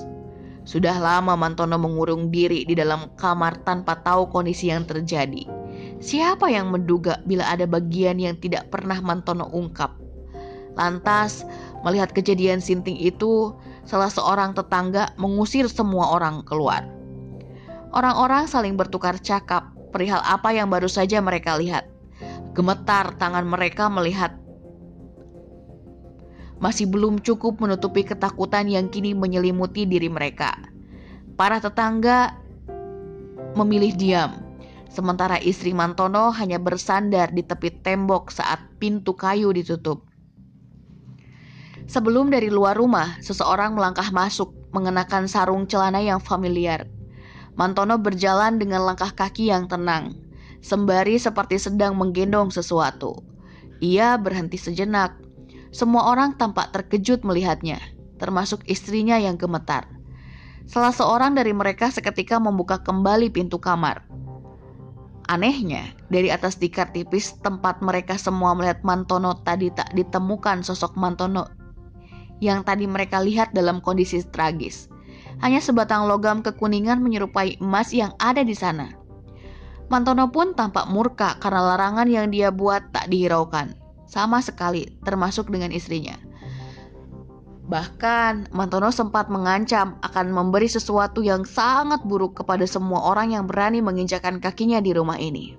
[0.66, 5.46] Sudah lama Mantono mengurung diri di dalam kamar tanpa tahu kondisi yang terjadi.
[6.02, 9.94] Siapa yang menduga bila ada bagian yang tidak pernah Mantono ungkap?
[10.74, 11.46] Lantas,
[11.86, 13.54] melihat kejadian sinting itu,
[13.86, 16.82] salah seorang tetangga mengusir semua orang keluar.
[17.94, 21.88] Orang-orang saling bertukar cakap perihal apa yang baru saja mereka lihat.
[22.52, 24.36] Gemetar tangan mereka melihat
[26.56, 30.56] masih belum cukup menutupi ketakutan yang kini menyelimuti diri mereka.
[31.36, 32.32] Para tetangga
[33.52, 34.40] memilih diam,
[34.88, 40.04] sementara istri Mantono hanya bersandar di tepi tembok saat pintu kayu ditutup.
[41.86, 46.88] Sebelum dari luar rumah, seseorang melangkah masuk mengenakan sarung celana yang familiar.
[47.54, 50.12] Mantono berjalan dengan langkah kaki yang tenang,
[50.60, 53.22] sembari seperti sedang menggendong sesuatu.
[53.80, 55.25] Ia berhenti sejenak,
[55.76, 57.76] semua orang tampak terkejut melihatnya,
[58.16, 59.84] termasuk istrinya yang gemetar.
[60.64, 64.08] Salah seorang dari mereka seketika membuka kembali pintu kamar.
[65.28, 71.44] Anehnya, dari atas tikar tipis tempat mereka semua melihat Mantono tadi tak ditemukan sosok Mantono
[72.40, 74.88] yang tadi mereka lihat dalam kondisi tragis.
[75.44, 78.96] Hanya sebatang logam kekuningan menyerupai emas yang ada di sana.
[79.92, 85.74] Mantono pun tampak murka karena larangan yang dia buat tak dihiraukan sama sekali, termasuk dengan
[85.74, 86.14] istrinya.
[87.66, 93.82] Bahkan, Mantono sempat mengancam akan memberi sesuatu yang sangat buruk kepada semua orang yang berani
[93.82, 95.58] menginjakan kakinya di rumah ini.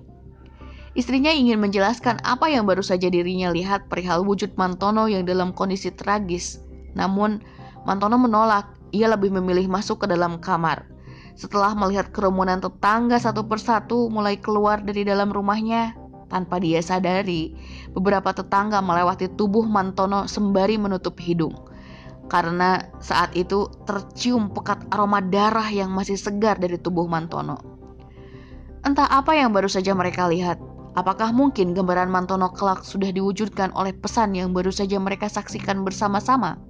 [0.96, 5.92] Istrinya ingin menjelaskan apa yang baru saja dirinya lihat perihal wujud Mantono yang dalam kondisi
[5.92, 6.64] tragis.
[6.96, 7.44] Namun,
[7.84, 8.74] Mantono menolak.
[8.88, 10.88] Ia lebih memilih masuk ke dalam kamar.
[11.36, 15.92] Setelah melihat kerumunan tetangga satu persatu mulai keluar dari dalam rumahnya,
[16.28, 17.56] tanpa dia sadari,
[17.92, 21.56] beberapa tetangga melewati tubuh Mantono sembari menutup hidung.
[22.28, 27.56] Karena saat itu tercium pekat aroma darah yang masih segar dari tubuh Mantono.
[28.84, 30.60] Entah apa yang baru saja mereka lihat.
[30.92, 36.60] Apakah mungkin gambaran Mantono kelak sudah diwujudkan oleh pesan yang baru saja mereka saksikan bersama-sama?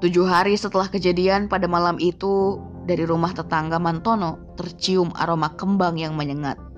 [0.00, 2.56] Tujuh hari setelah kejadian pada malam itu,
[2.88, 6.69] dari rumah tetangga Mantono tercium aroma kembang yang menyengat.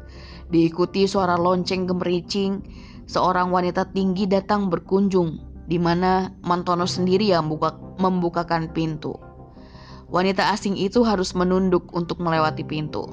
[0.53, 2.61] Diikuti suara lonceng gemericing,
[3.09, 9.17] seorang wanita tinggi datang berkunjung, di mana Mantono sendiri yang membuka, membukakan pintu.
[10.12, 13.09] Wanita asing itu harus menunduk untuk melewati pintu.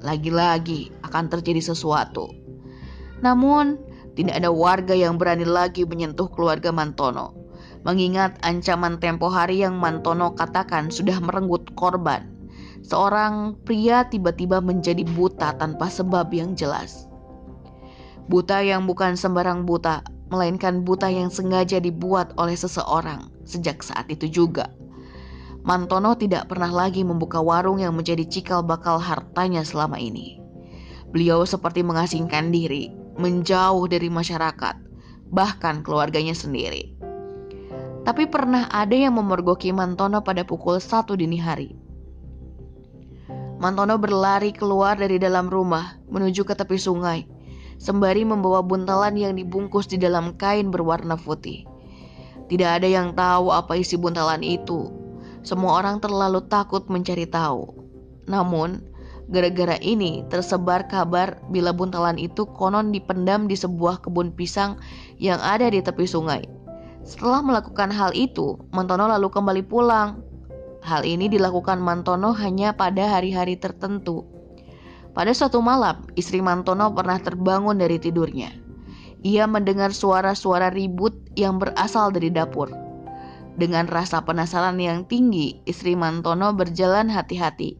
[0.00, 2.32] Lagi-lagi akan terjadi sesuatu.
[3.20, 3.76] Namun,
[4.16, 7.36] tidak ada warga yang berani lagi menyentuh keluarga Mantono,
[7.84, 12.39] mengingat ancaman tempo hari yang Mantono katakan sudah merenggut korban
[12.90, 17.06] seorang pria tiba-tiba menjadi buta tanpa sebab yang jelas.
[18.26, 20.02] Buta yang bukan sembarang buta,
[20.34, 24.66] melainkan buta yang sengaja dibuat oleh seseorang sejak saat itu juga.
[25.62, 30.42] Mantono tidak pernah lagi membuka warung yang menjadi cikal bakal hartanya selama ini.
[31.14, 34.76] Beliau seperti mengasingkan diri, menjauh dari masyarakat,
[35.30, 36.94] bahkan keluarganya sendiri.
[38.02, 41.79] Tapi pernah ada yang memergoki Mantono pada pukul satu dini hari.
[43.60, 47.28] Mantono berlari keluar dari dalam rumah menuju ke tepi sungai,
[47.76, 51.68] sembari membawa buntalan yang dibungkus di dalam kain berwarna putih.
[52.48, 54.88] Tidak ada yang tahu apa isi buntalan itu.
[55.44, 57.68] Semua orang terlalu takut mencari tahu.
[58.24, 58.80] Namun,
[59.28, 64.80] gara-gara ini tersebar kabar bila buntalan itu konon dipendam di sebuah kebun pisang
[65.20, 66.48] yang ada di tepi sungai.
[67.04, 70.29] Setelah melakukan hal itu, Mantono lalu kembali pulang
[70.90, 74.26] Hal ini dilakukan Mantono hanya pada hari-hari tertentu.
[75.14, 78.50] Pada suatu malam, istri Mantono pernah terbangun dari tidurnya.
[79.22, 82.74] Ia mendengar suara-suara ribut yang berasal dari dapur.
[83.54, 87.78] Dengan rasa penasaran yang tinggi, istri Mantono berjalan hati-hati,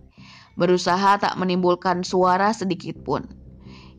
[0.55, 3.27] berusaha tak menimbulkan suara sedikit pun.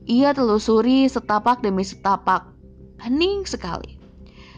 [0.08, 2.48] Ia telusuri setapak demi setapak,
[3.04, 4.00] hening sekali.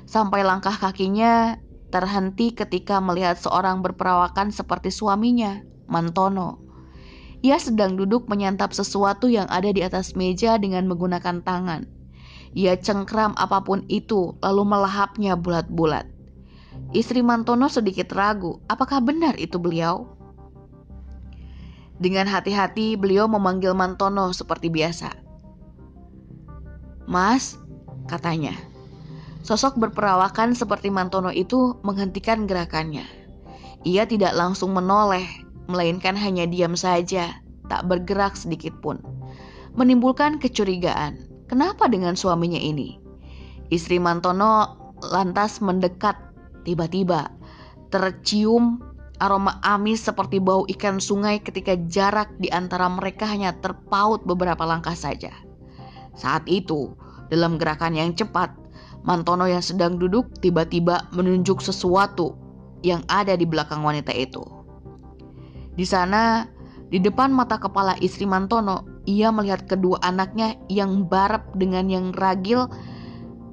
[0.05, 1.57] Sampai langkah kakinya
[1.93, 6.57] terhenti ketika melihat seorang berperawakan seperti suaminya, Mantono.
[7.45, 11.85] Ia sedang duduk menyantap sesuatu yang ada di atas meja dengan menggunakan tangan.
[12.57, 16.09] Ia cengkram apa pun itu, lalu melahapnya bulat-bulat.
[16.97, 20.09] Istri Mantono sedikit ragu, apakah benar itu beliau?
[22.01, 25.13] Dengan hati-hati, beliau memanggil Mantono seperti biasa.
[27.05, 27.61] "Mas,"
[28.09, 28.72] katanya.
[29.43, 33.03] Sosok berperawakan seperti Mantono itu menghentikan gerakannya.
[33.83, 35.27] Ia tidak langsung menoleh,
[35.67, 39.03] melainkan hanya diam saja, tak bergerak sedikit pun.
[39.75, 42.95] Menimbulkan kecurigaan, kenapa dengan suaminya ini?
[43.67, 46.15] Istri Mantono lantas mendekat,
[46.63, 47.27] tiba-tiba
[47.91, 48.79] tercium
[49.19, 54.95] aroma amis seperti bau ikan sungai ketika jarak di antara mereka hanya terpaut beberapa langkah
[54.95, 55.35] saja.
[56.15, 56.95] Saat itu,
[57.27, 58.62] dalam gerakan yang cepat,
[59.03, 62.39] Mantono yang sedang duduk tiba-tiba menunjuk sesuatu
[62.83, 64.43] yang ada di belakang wanita itu.
[65.75, 66.47] Di sana,
[66.87, 72.69] di depan mata kepala istri Mantono, ia melihat kedua anaknya yang barep dengan yang ragil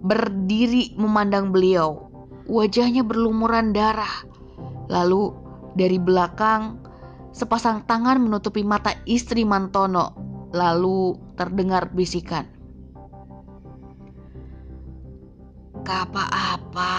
[0.07, 2.13] berdiri memandang beliau.
[2.47, 4.27] Wajahnya berlumuran darah.
[4.91, 5.33] Lalu
[5.79, 6.83] dari belakang,
[7.31, 10.15] sepasang tangan menutupi mata istri Mantono.
[10.51, 12.60] Lalu terdengar bisikan.
[15.91, 16.95] Apa-apa,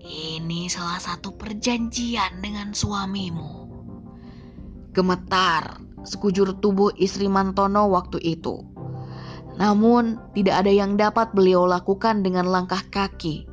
[0.00, 3.68] ini salah satu perjanjian dengan suamimu.
[4.96, 8.64] Gemetar sekujur tubuh istri Mantono waktu itu.
[9.60, 13.44] Namun, tidak ada yang dapat beliau lakukan dengan langkah kaki.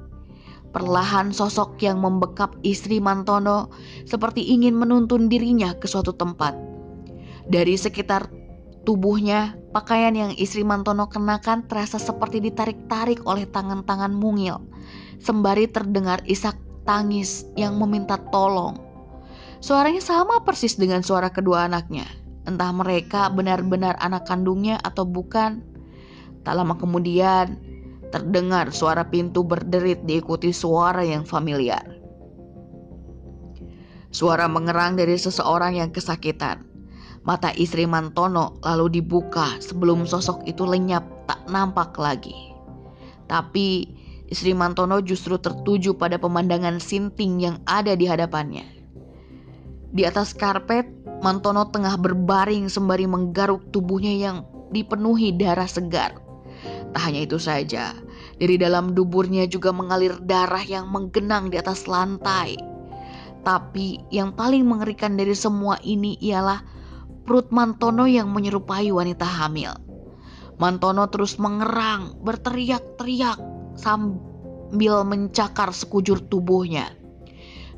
[0.72, 3.76] Perlahan sosok yang membekap istri Mantono
[4.08, 6.56] seperti ingin menuntun dirinya ke suatu tempat.
[7.52, 8.32] Dari sekitar
[8.84, 14.62] tubuhnya, pakaian yang istri Mantono kenakan terasa seperti ditarik-tarik oleh tangan-tangan mungil.
[15.24, 18.80] Sembari terdengar isak tangis yang meminta tolong.
[19.64, 22.04] Suaranya sama persis dengan suara kedua anaknya.
[22.44, 25.64] Entah mereka benar-benar anak kandungnya atau bukan.
[26.44, 27.56] Tak lama kemudian,
[28.14, 31.82] Terdengar suara pintu berderit diikuti suara yang familiar.
[34.14, 36.62] Suara mengerang dari seseorang yang kesakitan.
[37.24, 42.36] Mata istri Mantono lalu dibuka sebelum sosok itu lenyap tak nampak lagi.
[43.32, 43.88] Tapi
[44.28, 48.68] istri Mantono justru tertuju pada pemandangan sinting yang ada di hadapannya.
[49.96, 50.84] Di atas karpet,
[51.24, 54.38] Mantono tengah berbaring sembari menggaruk tubuhnya yang
[54.76, 56.20] dipenuhi darah segar.
[56.92, 57.96] Tak hanya itu saja,
[58.36, 62.60] dari dalam duburnya juga mengalir darah yang menggenang di atas lantai.
[63.48, 66.73] Tapi yang paling mengerikan dari semua ini ialah
[67.24, 69.74] perut Mantono yang menyerupai wanita hamil.
[70.62, 73.42] Mantono terus mengerang, berteriak-teriak
[73.76, 76.94] sambil mencakar sekujur tubuhnya.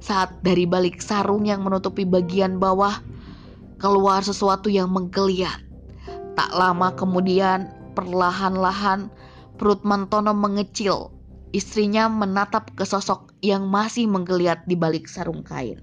[0.03, 2.99] Saat dari balik sarung yang menutupi bagian bawah
[3.81, 5.63] keluar sesuatu yang menggeliat.
[6.35, 9.07] Tak lama kemudian Perlahan-lahan
[9.55, 11.15] perut Mantono mengecil.
[11.55, 15.79] Istrinya menatap ke sosok yang masih menggeliat di balik sarung kain.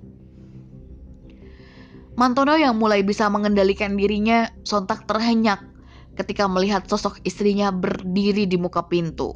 [2.13, 5.65] Mantono yang mulai bisa mengendalikan dirinya sontak terhenyak
[6.13, 9.33] ketika melihat sosok istrinya berdiri di muka pintu.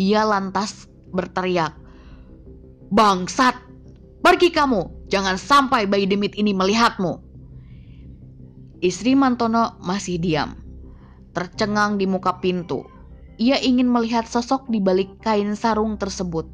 [0.00, 1.76] Ia lantas berteriak,
[2.88, 3.56] "Bangsat,
[4.24, 5.10] pergi kamu!
[5.12, 7.20] Jangan sampai bayi demit ini melihatmu!"
[8.80, 10.60] Istri Mantono masih diam
[11.30, 12.84] tercengang di muka pintu.
[13.40, 16.44] Ia ingin melihat sosok di balik kain sarung tersebut.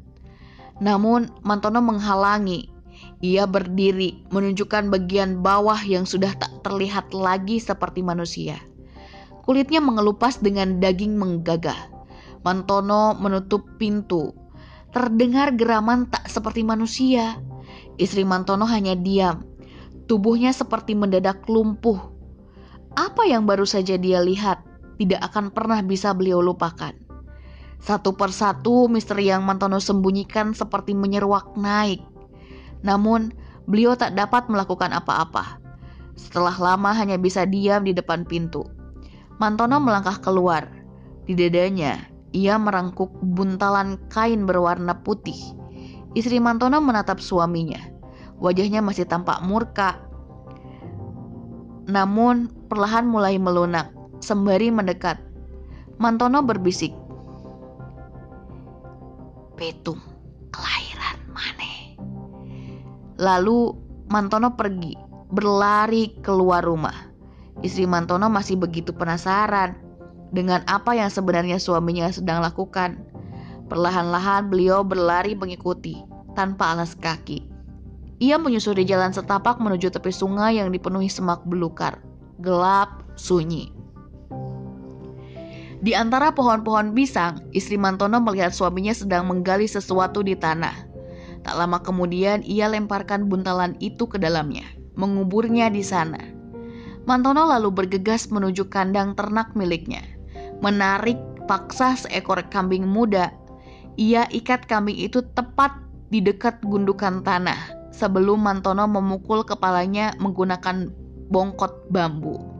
[0.79, 2.71] Namun Mantono menghalangi.
[3.21, 8.61] Ia berdiri menunjukkan bagian bawah yang sudah tak terlihat lagi seperti manusia.
[9.47, 11.89] Kulitnya mengelupas dengan daging menggagah.
[12.45, 14.35] Mantono menutup pintu.
[14.93, 17.41] Terdengar geraman tak seperti manusia.
[17.97, 19.41] Istri Mantono hanya diam.
[20.05, 21.97] Tubuhnya seperti mendadak lumpuh.
[22.93, 24.67] Apa yang baru saja dia lihat?
[24.97, 26.91] tidak akan pernah bisa beliau lupakan.
[27.77, 32.01] Satu persatu misteri yang Mantono sembunyikan seperti menyeruak naik.
[32.85, 33.33] Namun,
[33.65, 35.61] beliau tak dapat melakukan apa-apa.
[36.17, 38.65] Setelah lama hanya bisa diam di depan pintu.
[39.37, 40.65] Mantono melangkah keluar.
[41.29, 42.01] Di dadanya,
[42.33, 45.37] ia merangkuk buntalan kain berwarna putih.
[46.17, 47.77] Istri Mantono menatap suaminya.
[48.41, 50.01] Wajahnya masih tampak murka.
[51.85, 55.21] Namun, perlahan mulai melunak sembari mendekat.
[56.01, 56.93] Mantono berbisik.
[59.57, 59.97] Petung,
[63.17, 63.73] Lalu
[64.07, 64.93] Mantono pergi,
[65.33, 66.95] berlari keluar rumah.
[67.65, 69.75] Istri Mantono masih begitu penasaran
[70.29, 73.01] dengan apa yang sebenarnya suaminya sedang lakukan.
[73.67, 75.99] Perlahan-lahan beliau berlari mengikuti
[76.37, 77.43] tanpa alas kaki.
[78.17, 81.99] Ia menyusuri jalan setapak menuju tepi sungai yang dipenuhi semak belukar,
[82.41, 83.73] gelap, sunyi.
[85.77, 90.86] Di antara pohon-pohon pisang, istri Mantono melihat suaminya sedang menggali sesuatu di tanah.
[91.47, 94.67] Tak lama kemudian ia lemparkan buntalan itu ke dalamnya,
[94.99, 96.19] menguburnya di sana.
[97.07, 100.03] Mantono lalu bergegas menuju kandang ternak miliknya.
[100.59, 101.15] Menarik
[101.47, 103.31] paksa seekor kambing muda.
[103.95, 105.71] Ia ikat kambing itu tepat
[106.11, 107.55] di dekat gundukan tanah
[107.95, 110.91] sebelum Mantono memukul kepalanya menggunakan
[111.31, 112.57] bongkot bambu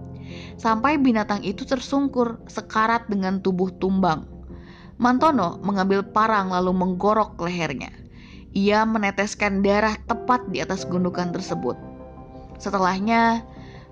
[0.58, 4.28] sampai binatang itu tersungkur sekarat dengan tubuh tumbang.
[4.98, 8.07] Mantono mengambil parang lalu menggorok lehernya.
[8.56, 11.76] Ia meneteskan darah tepat di atas gundukan tersebut.
[12.58, 13.44] Setelahnya,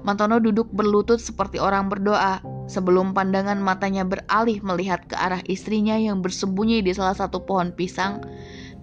[0.06, 2.38] Mantono duduk berlutut seperti orang berdoa
[2.70, 8.22] sebelum pandangan matanya beralih melihat ke arah istrinya yang bersembunyi di salah satu pohon pisang,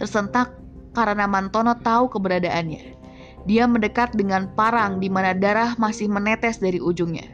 [0.02, 0.50] tersentak
[0.92, 2.98] karena Mantono tahu keberadaannya.
[3.46, 7.26] Dia mendekat dengan parang di mana darah masih menetes dari ujungnya.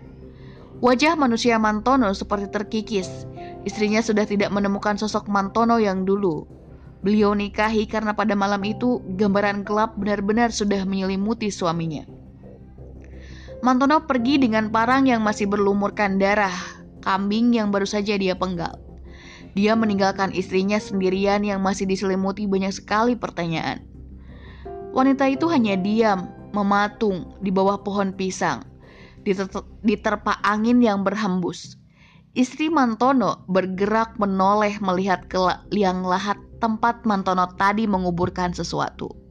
[0.78, 3.26] Wajah manusia Mantono seperti terkikis.
[3.66, 6.57] Istrinya sudah tidak menemukan sosok Mantono yang dulu.
[6.98, 12.02] Beliau nikahi karena pada malam itu gambaran gelap benar-benar sudah menyelimuti suaminya.
[13.62, 16.54] Mantono pergi dengan parang yang masih berlumurkan darah,
[17.02, 18.78] kambing yang baru saja dia penggal.
[19.54, 23.82] Dia meninggalkan istrinya sendirian yang masih diselimuti banyak sekali pertanyaan.
[24.94, 28.62] Wanita itu hanya diam, mematung di bawah pohon pisang,
[29.82, 31.78] diterpa angin yang berhembus.
[32.38, 35.38] Istri Mantono bergerak menoleh melihat ke
[35.74, 39.28] liang lahat tempat Mantono tadi menguburkan sesuatu.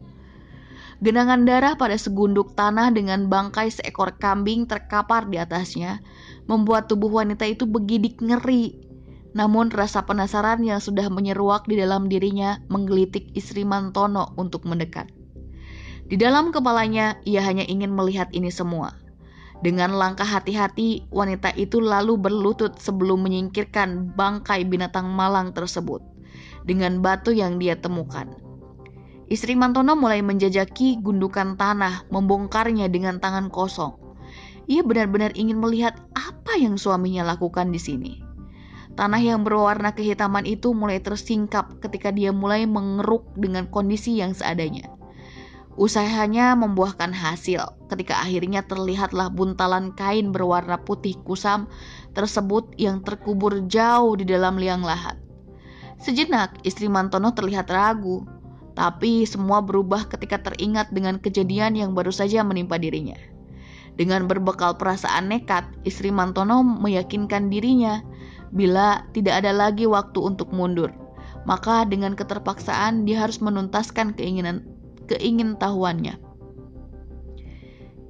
[0.97, 6.01] Genangan darah pada segunduk tanah dengan bangkai seekor kambing terkapar di atasnya
[6.49, 8.73] membuat tubuh wanita itu begidik ngeri.
[9.37, 15.05] Namun rasa penasaran yang sudah menyeruak di dalam dirinya menggelitik istri Mantono untuk mendekat.
[16.09, 18.97] Di dalam kepalanya ia hanya ingin melihat ini semua.
[19.61, 26.16] Dengan langkah hati-hati, wanita itu lalu berlutut sebelum menyingkirkan bangkai binatang malang tersebut
[26.67, 28.27] dengan batu yang dia temukan.
[29.27, 33.95] Istri Mantono mulai menjajaki gundukan tanah, membongkarnya dengan tangan kosong.
[34.67, 38.13] Ia benar-benar ingin melihat apa yang suaminya lakukan di sini.
[38.95, 44.89] Tanah yang berwarna kehitaman itu mulai tersingkap ketika dia mulai mengeruk dengan kondisi yang seadanya.
[45.77, 47.61] Usahanya membuahkan hasil
[47.93, 51.69] ketika akhirnya terlihatlah buntalan kain berwarna putih kusam
[52.17, 55.26] tersebut yang terkubur jauh di dalam liang lahat.
[55.97, 58.37] Sejenak istri Mantono terlihat ragu
[58.77, 63.17] tapi semua berubah ketika teringat dengan kejadian yang baru saja menimpa dirinya.
[63.97, 68.05] Dengan berbekal perasaan nekat, istri Mantono meyakinkan dirinya
[68.53, 70.93] bila tidak ada lagi waktu untuk mundur.
[71.49, 74.61] Maka dengan keterpaksaan dia harus menuntaskan keinginan
[75.09, 76.21] keingintahuannya.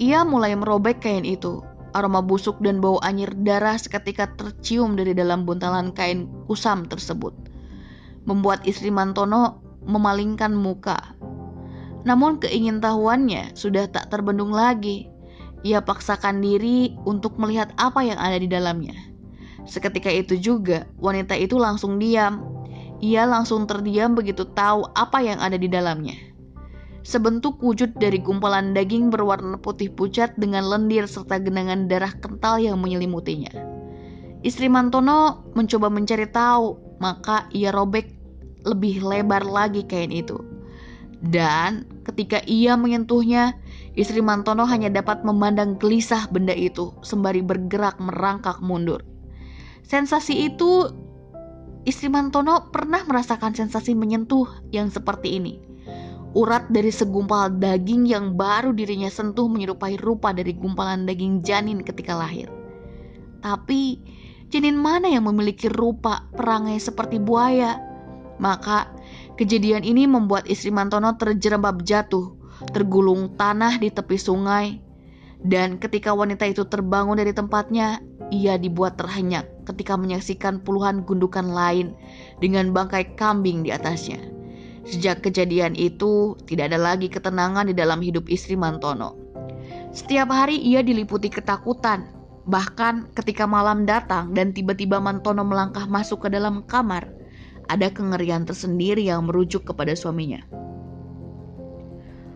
[0.04, 1.64] Ia mulai merobek kain itu.
[1.96, 7.47] Aroma busuk dan bau anyir darah seketika tercium dari dalam buntalan kain kusam tersebut.
[8.28, 11.16] Membuat istri Mantono memalingkan muka.
[12.04, 15.08] Namun keingintahuannya sudah tak terbendung lagi.
[15.64, 18.96] Ia paksakan diri untuk melihat apa yang ada di dalamnya.
[19.68, 22.44] Seketika itu juga, wanita itu langsung diam.
[23.04, 26.16] Ia langsung terdiam begitu tahu apa yang ada di dalamnya.
[27.08, 32.80] Sebentuk wujud dari gumpalan daging berwarna putih pucat dengan lendir serta genangan darah kental yang
[32.84, 33.52] menyelimutinya.
[34.44, 38.17] Istri Mantono mencoba mencari tahu, maka ia robek
[38.66, 40.40] lebih lebar lagi kain itu.
[41.18, 43.58] Dan ketika ia menyentuhnya,
[43.98, 49.02] istri Mantono hanya dapat memandang gelisah benda itu sembari bergerak merangkak mundur.
[49.82, 50.94] Sensasi itu,
[51.90, 55.58] istri Mantono pernah merasakan sensasi menyentuh yang seperti ini.
[56.38, 62.14] Urat dari segumpal daging yang baru dirinya sentuh menyerupai rupa dari gumpalan daging janin ketika
[62.14, 62.46] lahir.
[63.42, 63.98] Tapi,
[64.54, 67.87] janin mana yang memiliki rupa perangai seperti buaya?
[68.38, 68.90] Maka
[69.38, 72.34] kejadian ini membuat istri Mantono terjerembab jatuh,
[72.74, 74.82] tergulung tanah di tepi sungai.
[75.38, 78.02] Dan ketika wanita itu terbangun dari tempatnya,
[78.34, 81.94] ia dibuat terhenyak ketika menyaksikan puluhan gundukan lain
[82.42, 84.18] dengan bangkai kambing di atasnya.
[84.88, 89.20] Sejak kejadian itu, tidak ada lagi ketenangan di dalam hidup istri Mantono.
[89.92, 92.08] Setiap hari ia diliputi ketakutan,
[92.48, 97.17] bahkan ketika malam datang dan tiba-tiba Mantono melangkah masuk ke dalam kamar,
[97.68, 100.44] ada kengerian tersendiri yang merujuk kepada suaminya.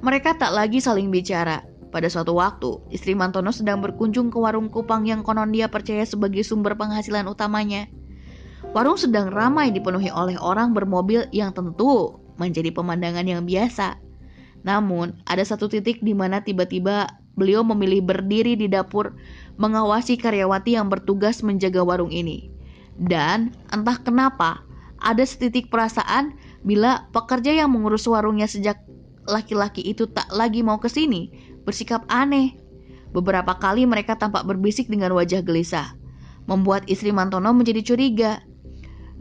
[0.02, 1.62] Mereka tak lagi saling bicara.
[1.92, 6.40] Pada suatu waktu, istri Mantono sedang berkunjung ke warung kupang yang konon dia percaya sebagai
[6.42, 7.92] sumber penghasilan utamanya.
[8.72, 14.00] Warung sedang ramai dipenuhi oleh orang bermobil yang tentu menjadi pemandangan yang biasa.
[14.64, 19.18] Namun, ada satu titik di mana tiba-tiba beliau memilih berdiri di dapur
[19.60, 22.48] mengawasi karyawati yang bertugas menjaga warung ini.
[22.96, 24.64] Dan entah kenapa,
[25.02, 28.82] ada setitik perasaan bila pekerja yang mengurus warungnya sejak
[29.30, 31.30] laki-laki itu tak lagi mau ke sini
[31.66, 32.58] bersikap aneh.
[33.12, 36.00] Beberapa kali mereka tampak berbisik dengan wajah gelisah,
[36.48, 38.40] membuat istri Mantono menjadi curiga.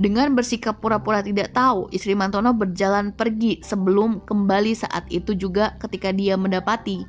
[0.00, 6.14] Dengan bersikap pura-pura tidak tahu, istri Mantono berjalan pergi sebelum kembali saat itu juga ketika
[6.14, 7.04] dia mendapati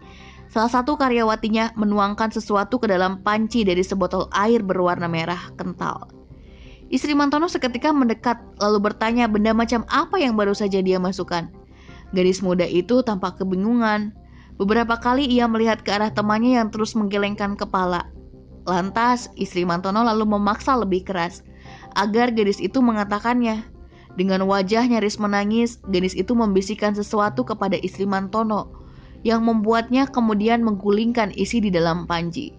[0.51, 6.20] salah satu karyawatinya menuangkan sesuatu ke dalam panci dari sebotol air berwarna merah kental.
[6.91, 11.47] Istri Mantono seketika mendekat lalu bertanya benda macam apa yang baru saja dia masukkan.
[12.11, 14.11] Gadis muda itu tampak kebingungan.
[14.59, 18.11] Beberapa kali ia melihat ke arah temannya yang terus menggelengkan kepala.
[18.67, 21.41] Lantas, istri Mantono lalu memaksa lebih keras
[21.95, 23.63] agar gadis itu mengatakannya.
[24.19, 28.83] Dengan wajah nyaris menangis, gadis itu membisikkan sesuatu kepada istri Mantono
[29.23, 32.51] yang membuatnya kemudian menggulingkan isi di dalam panci.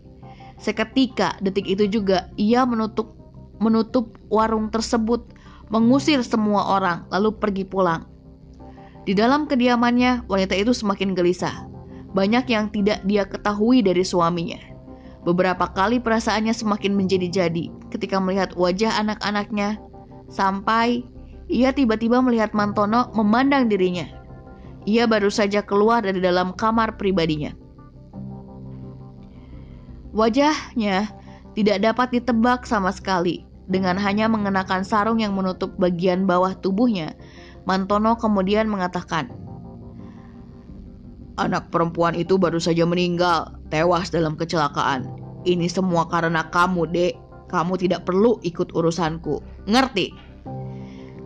[0.57, 3.22] Seketika detik itu juga ia menutup
[3.63, 5.23] menutup warung tersebut,
[5.71, 8.05] mengusir semua orang lalu pergi pulang.
[9.03, 11.67] Di dalam kediamannya, wanita itu semakin gelisah.
[12.13, 14.61] Banyak yang tidak dia ketahui dari suaminya.
[15.23, 19.79] Beberapa kali perasaannya semakin menjadi-jadi ketika melihat wajah anak-anaknya,
[20.27, 21.07] sampai
[21.47, 24.07] ia tiba-tiba melihat Mantono memandang dirinya.
[24.83, 27.55] Ia baru saja keluar dari dalam kamar pribadinya.
[30.11, 31.09] Wajahnya
[31.55, 33.47] tidak dapat ditebak sama sekali.
[33.73, 37.17] Dengan hanya mengenakan sarung yang menutup bagian bawah tubuhnya,
[37.65, 39.33] Mantono kemudian mengatakan,
[41.41, 45.09] Anak perempuan itu baru saja meninggal, tewas dalam kecelakaan.
[45.49, 47.17] Ini semua karena kamu, dek.
[47.49, 49.41] Kamu tidak perlu ikut urusanku.
[49.65, 50.13] Ngerti?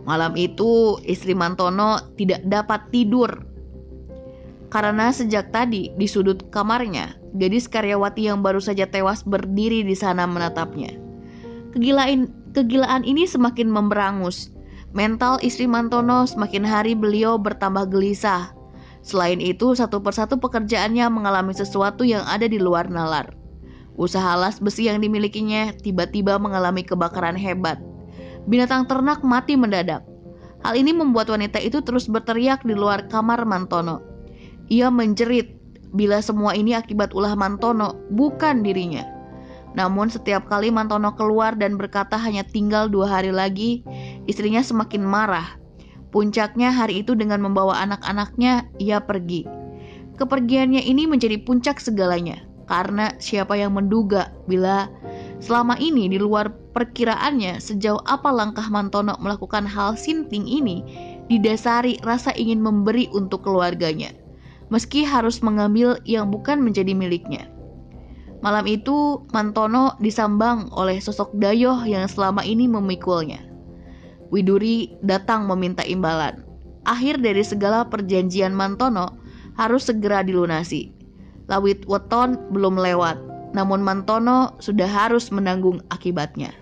[0.07, 3.47] Malam itu, istri Mantono tidak dapat tidur
[4.67, 10.27] karena sejak tadi di sudut kamarnya, gadis karyawati yang baru saja tewas berdiri di sana
[10.27, 10.91] menatapnya.
[11.71, 14.51] Kegilaan, kegilaan ini semakin memberangus.
[14.95, 18.55] Mental istri Mantono semakin hari beliau bertambah gelisah.
[19.03, 23.31] Selain itu, satu persatu pekerjaannya mengalami sesuatu yang ada di luar nalar.
[23.97, 27.81] Usaha las besi yang dimilikinya tiba-tiba mengalami kebakaran hebat.
[28.45, 30.05] Binatang ternak mati mendadak.
[30.61, 34.03] Hal ini membuat wanita itu terus berteriak di luar kamar Mantono.
[34.69, 35.57] Ia menjerit
[35.97, 39.16] bila semua ini akibat ulah Mantono, bukan dirinya.
[39.75, 43.83] Namun setiap kali Mantono keluar dan berkata hanya tinggal dua hari lagi,
[44.29, 45.59] istrinya semakin marah.
[46.13, 49.43] Puncaknya hari itu dengan membawa anak-anaknya, ia pergi.
[50.17, 54.89] Kepergiannya ini menjadi puncak segalanya, karena siapa yang menduga bila
[55.37, 60.81] selama ini di luar perkiraannya sejauh apa langkah Mantono melakukan hal sinting ini
[61.29, 64.09] didasari rasa ingin memberi untuk keluarganya
[64.67, 67.47] meski harus mengambil yang bukan menjadi miliknya.
[68.45, 73.41] Malam itu, Mantono disambang oleh sosok Dayoh yang selama ini memikulnya.
[74.29, 76.45] Widuri datang meminta imbalan.
[76.85, 79.17] Akhir dari segala perjanjian Mantono
[79.57, 80.93] harus segera dilunasi.
[81.49, 83.17] Lawit weton belum lewat,
[83.55, 86.53] namun Mantono sudah harus menanggung akibatnya.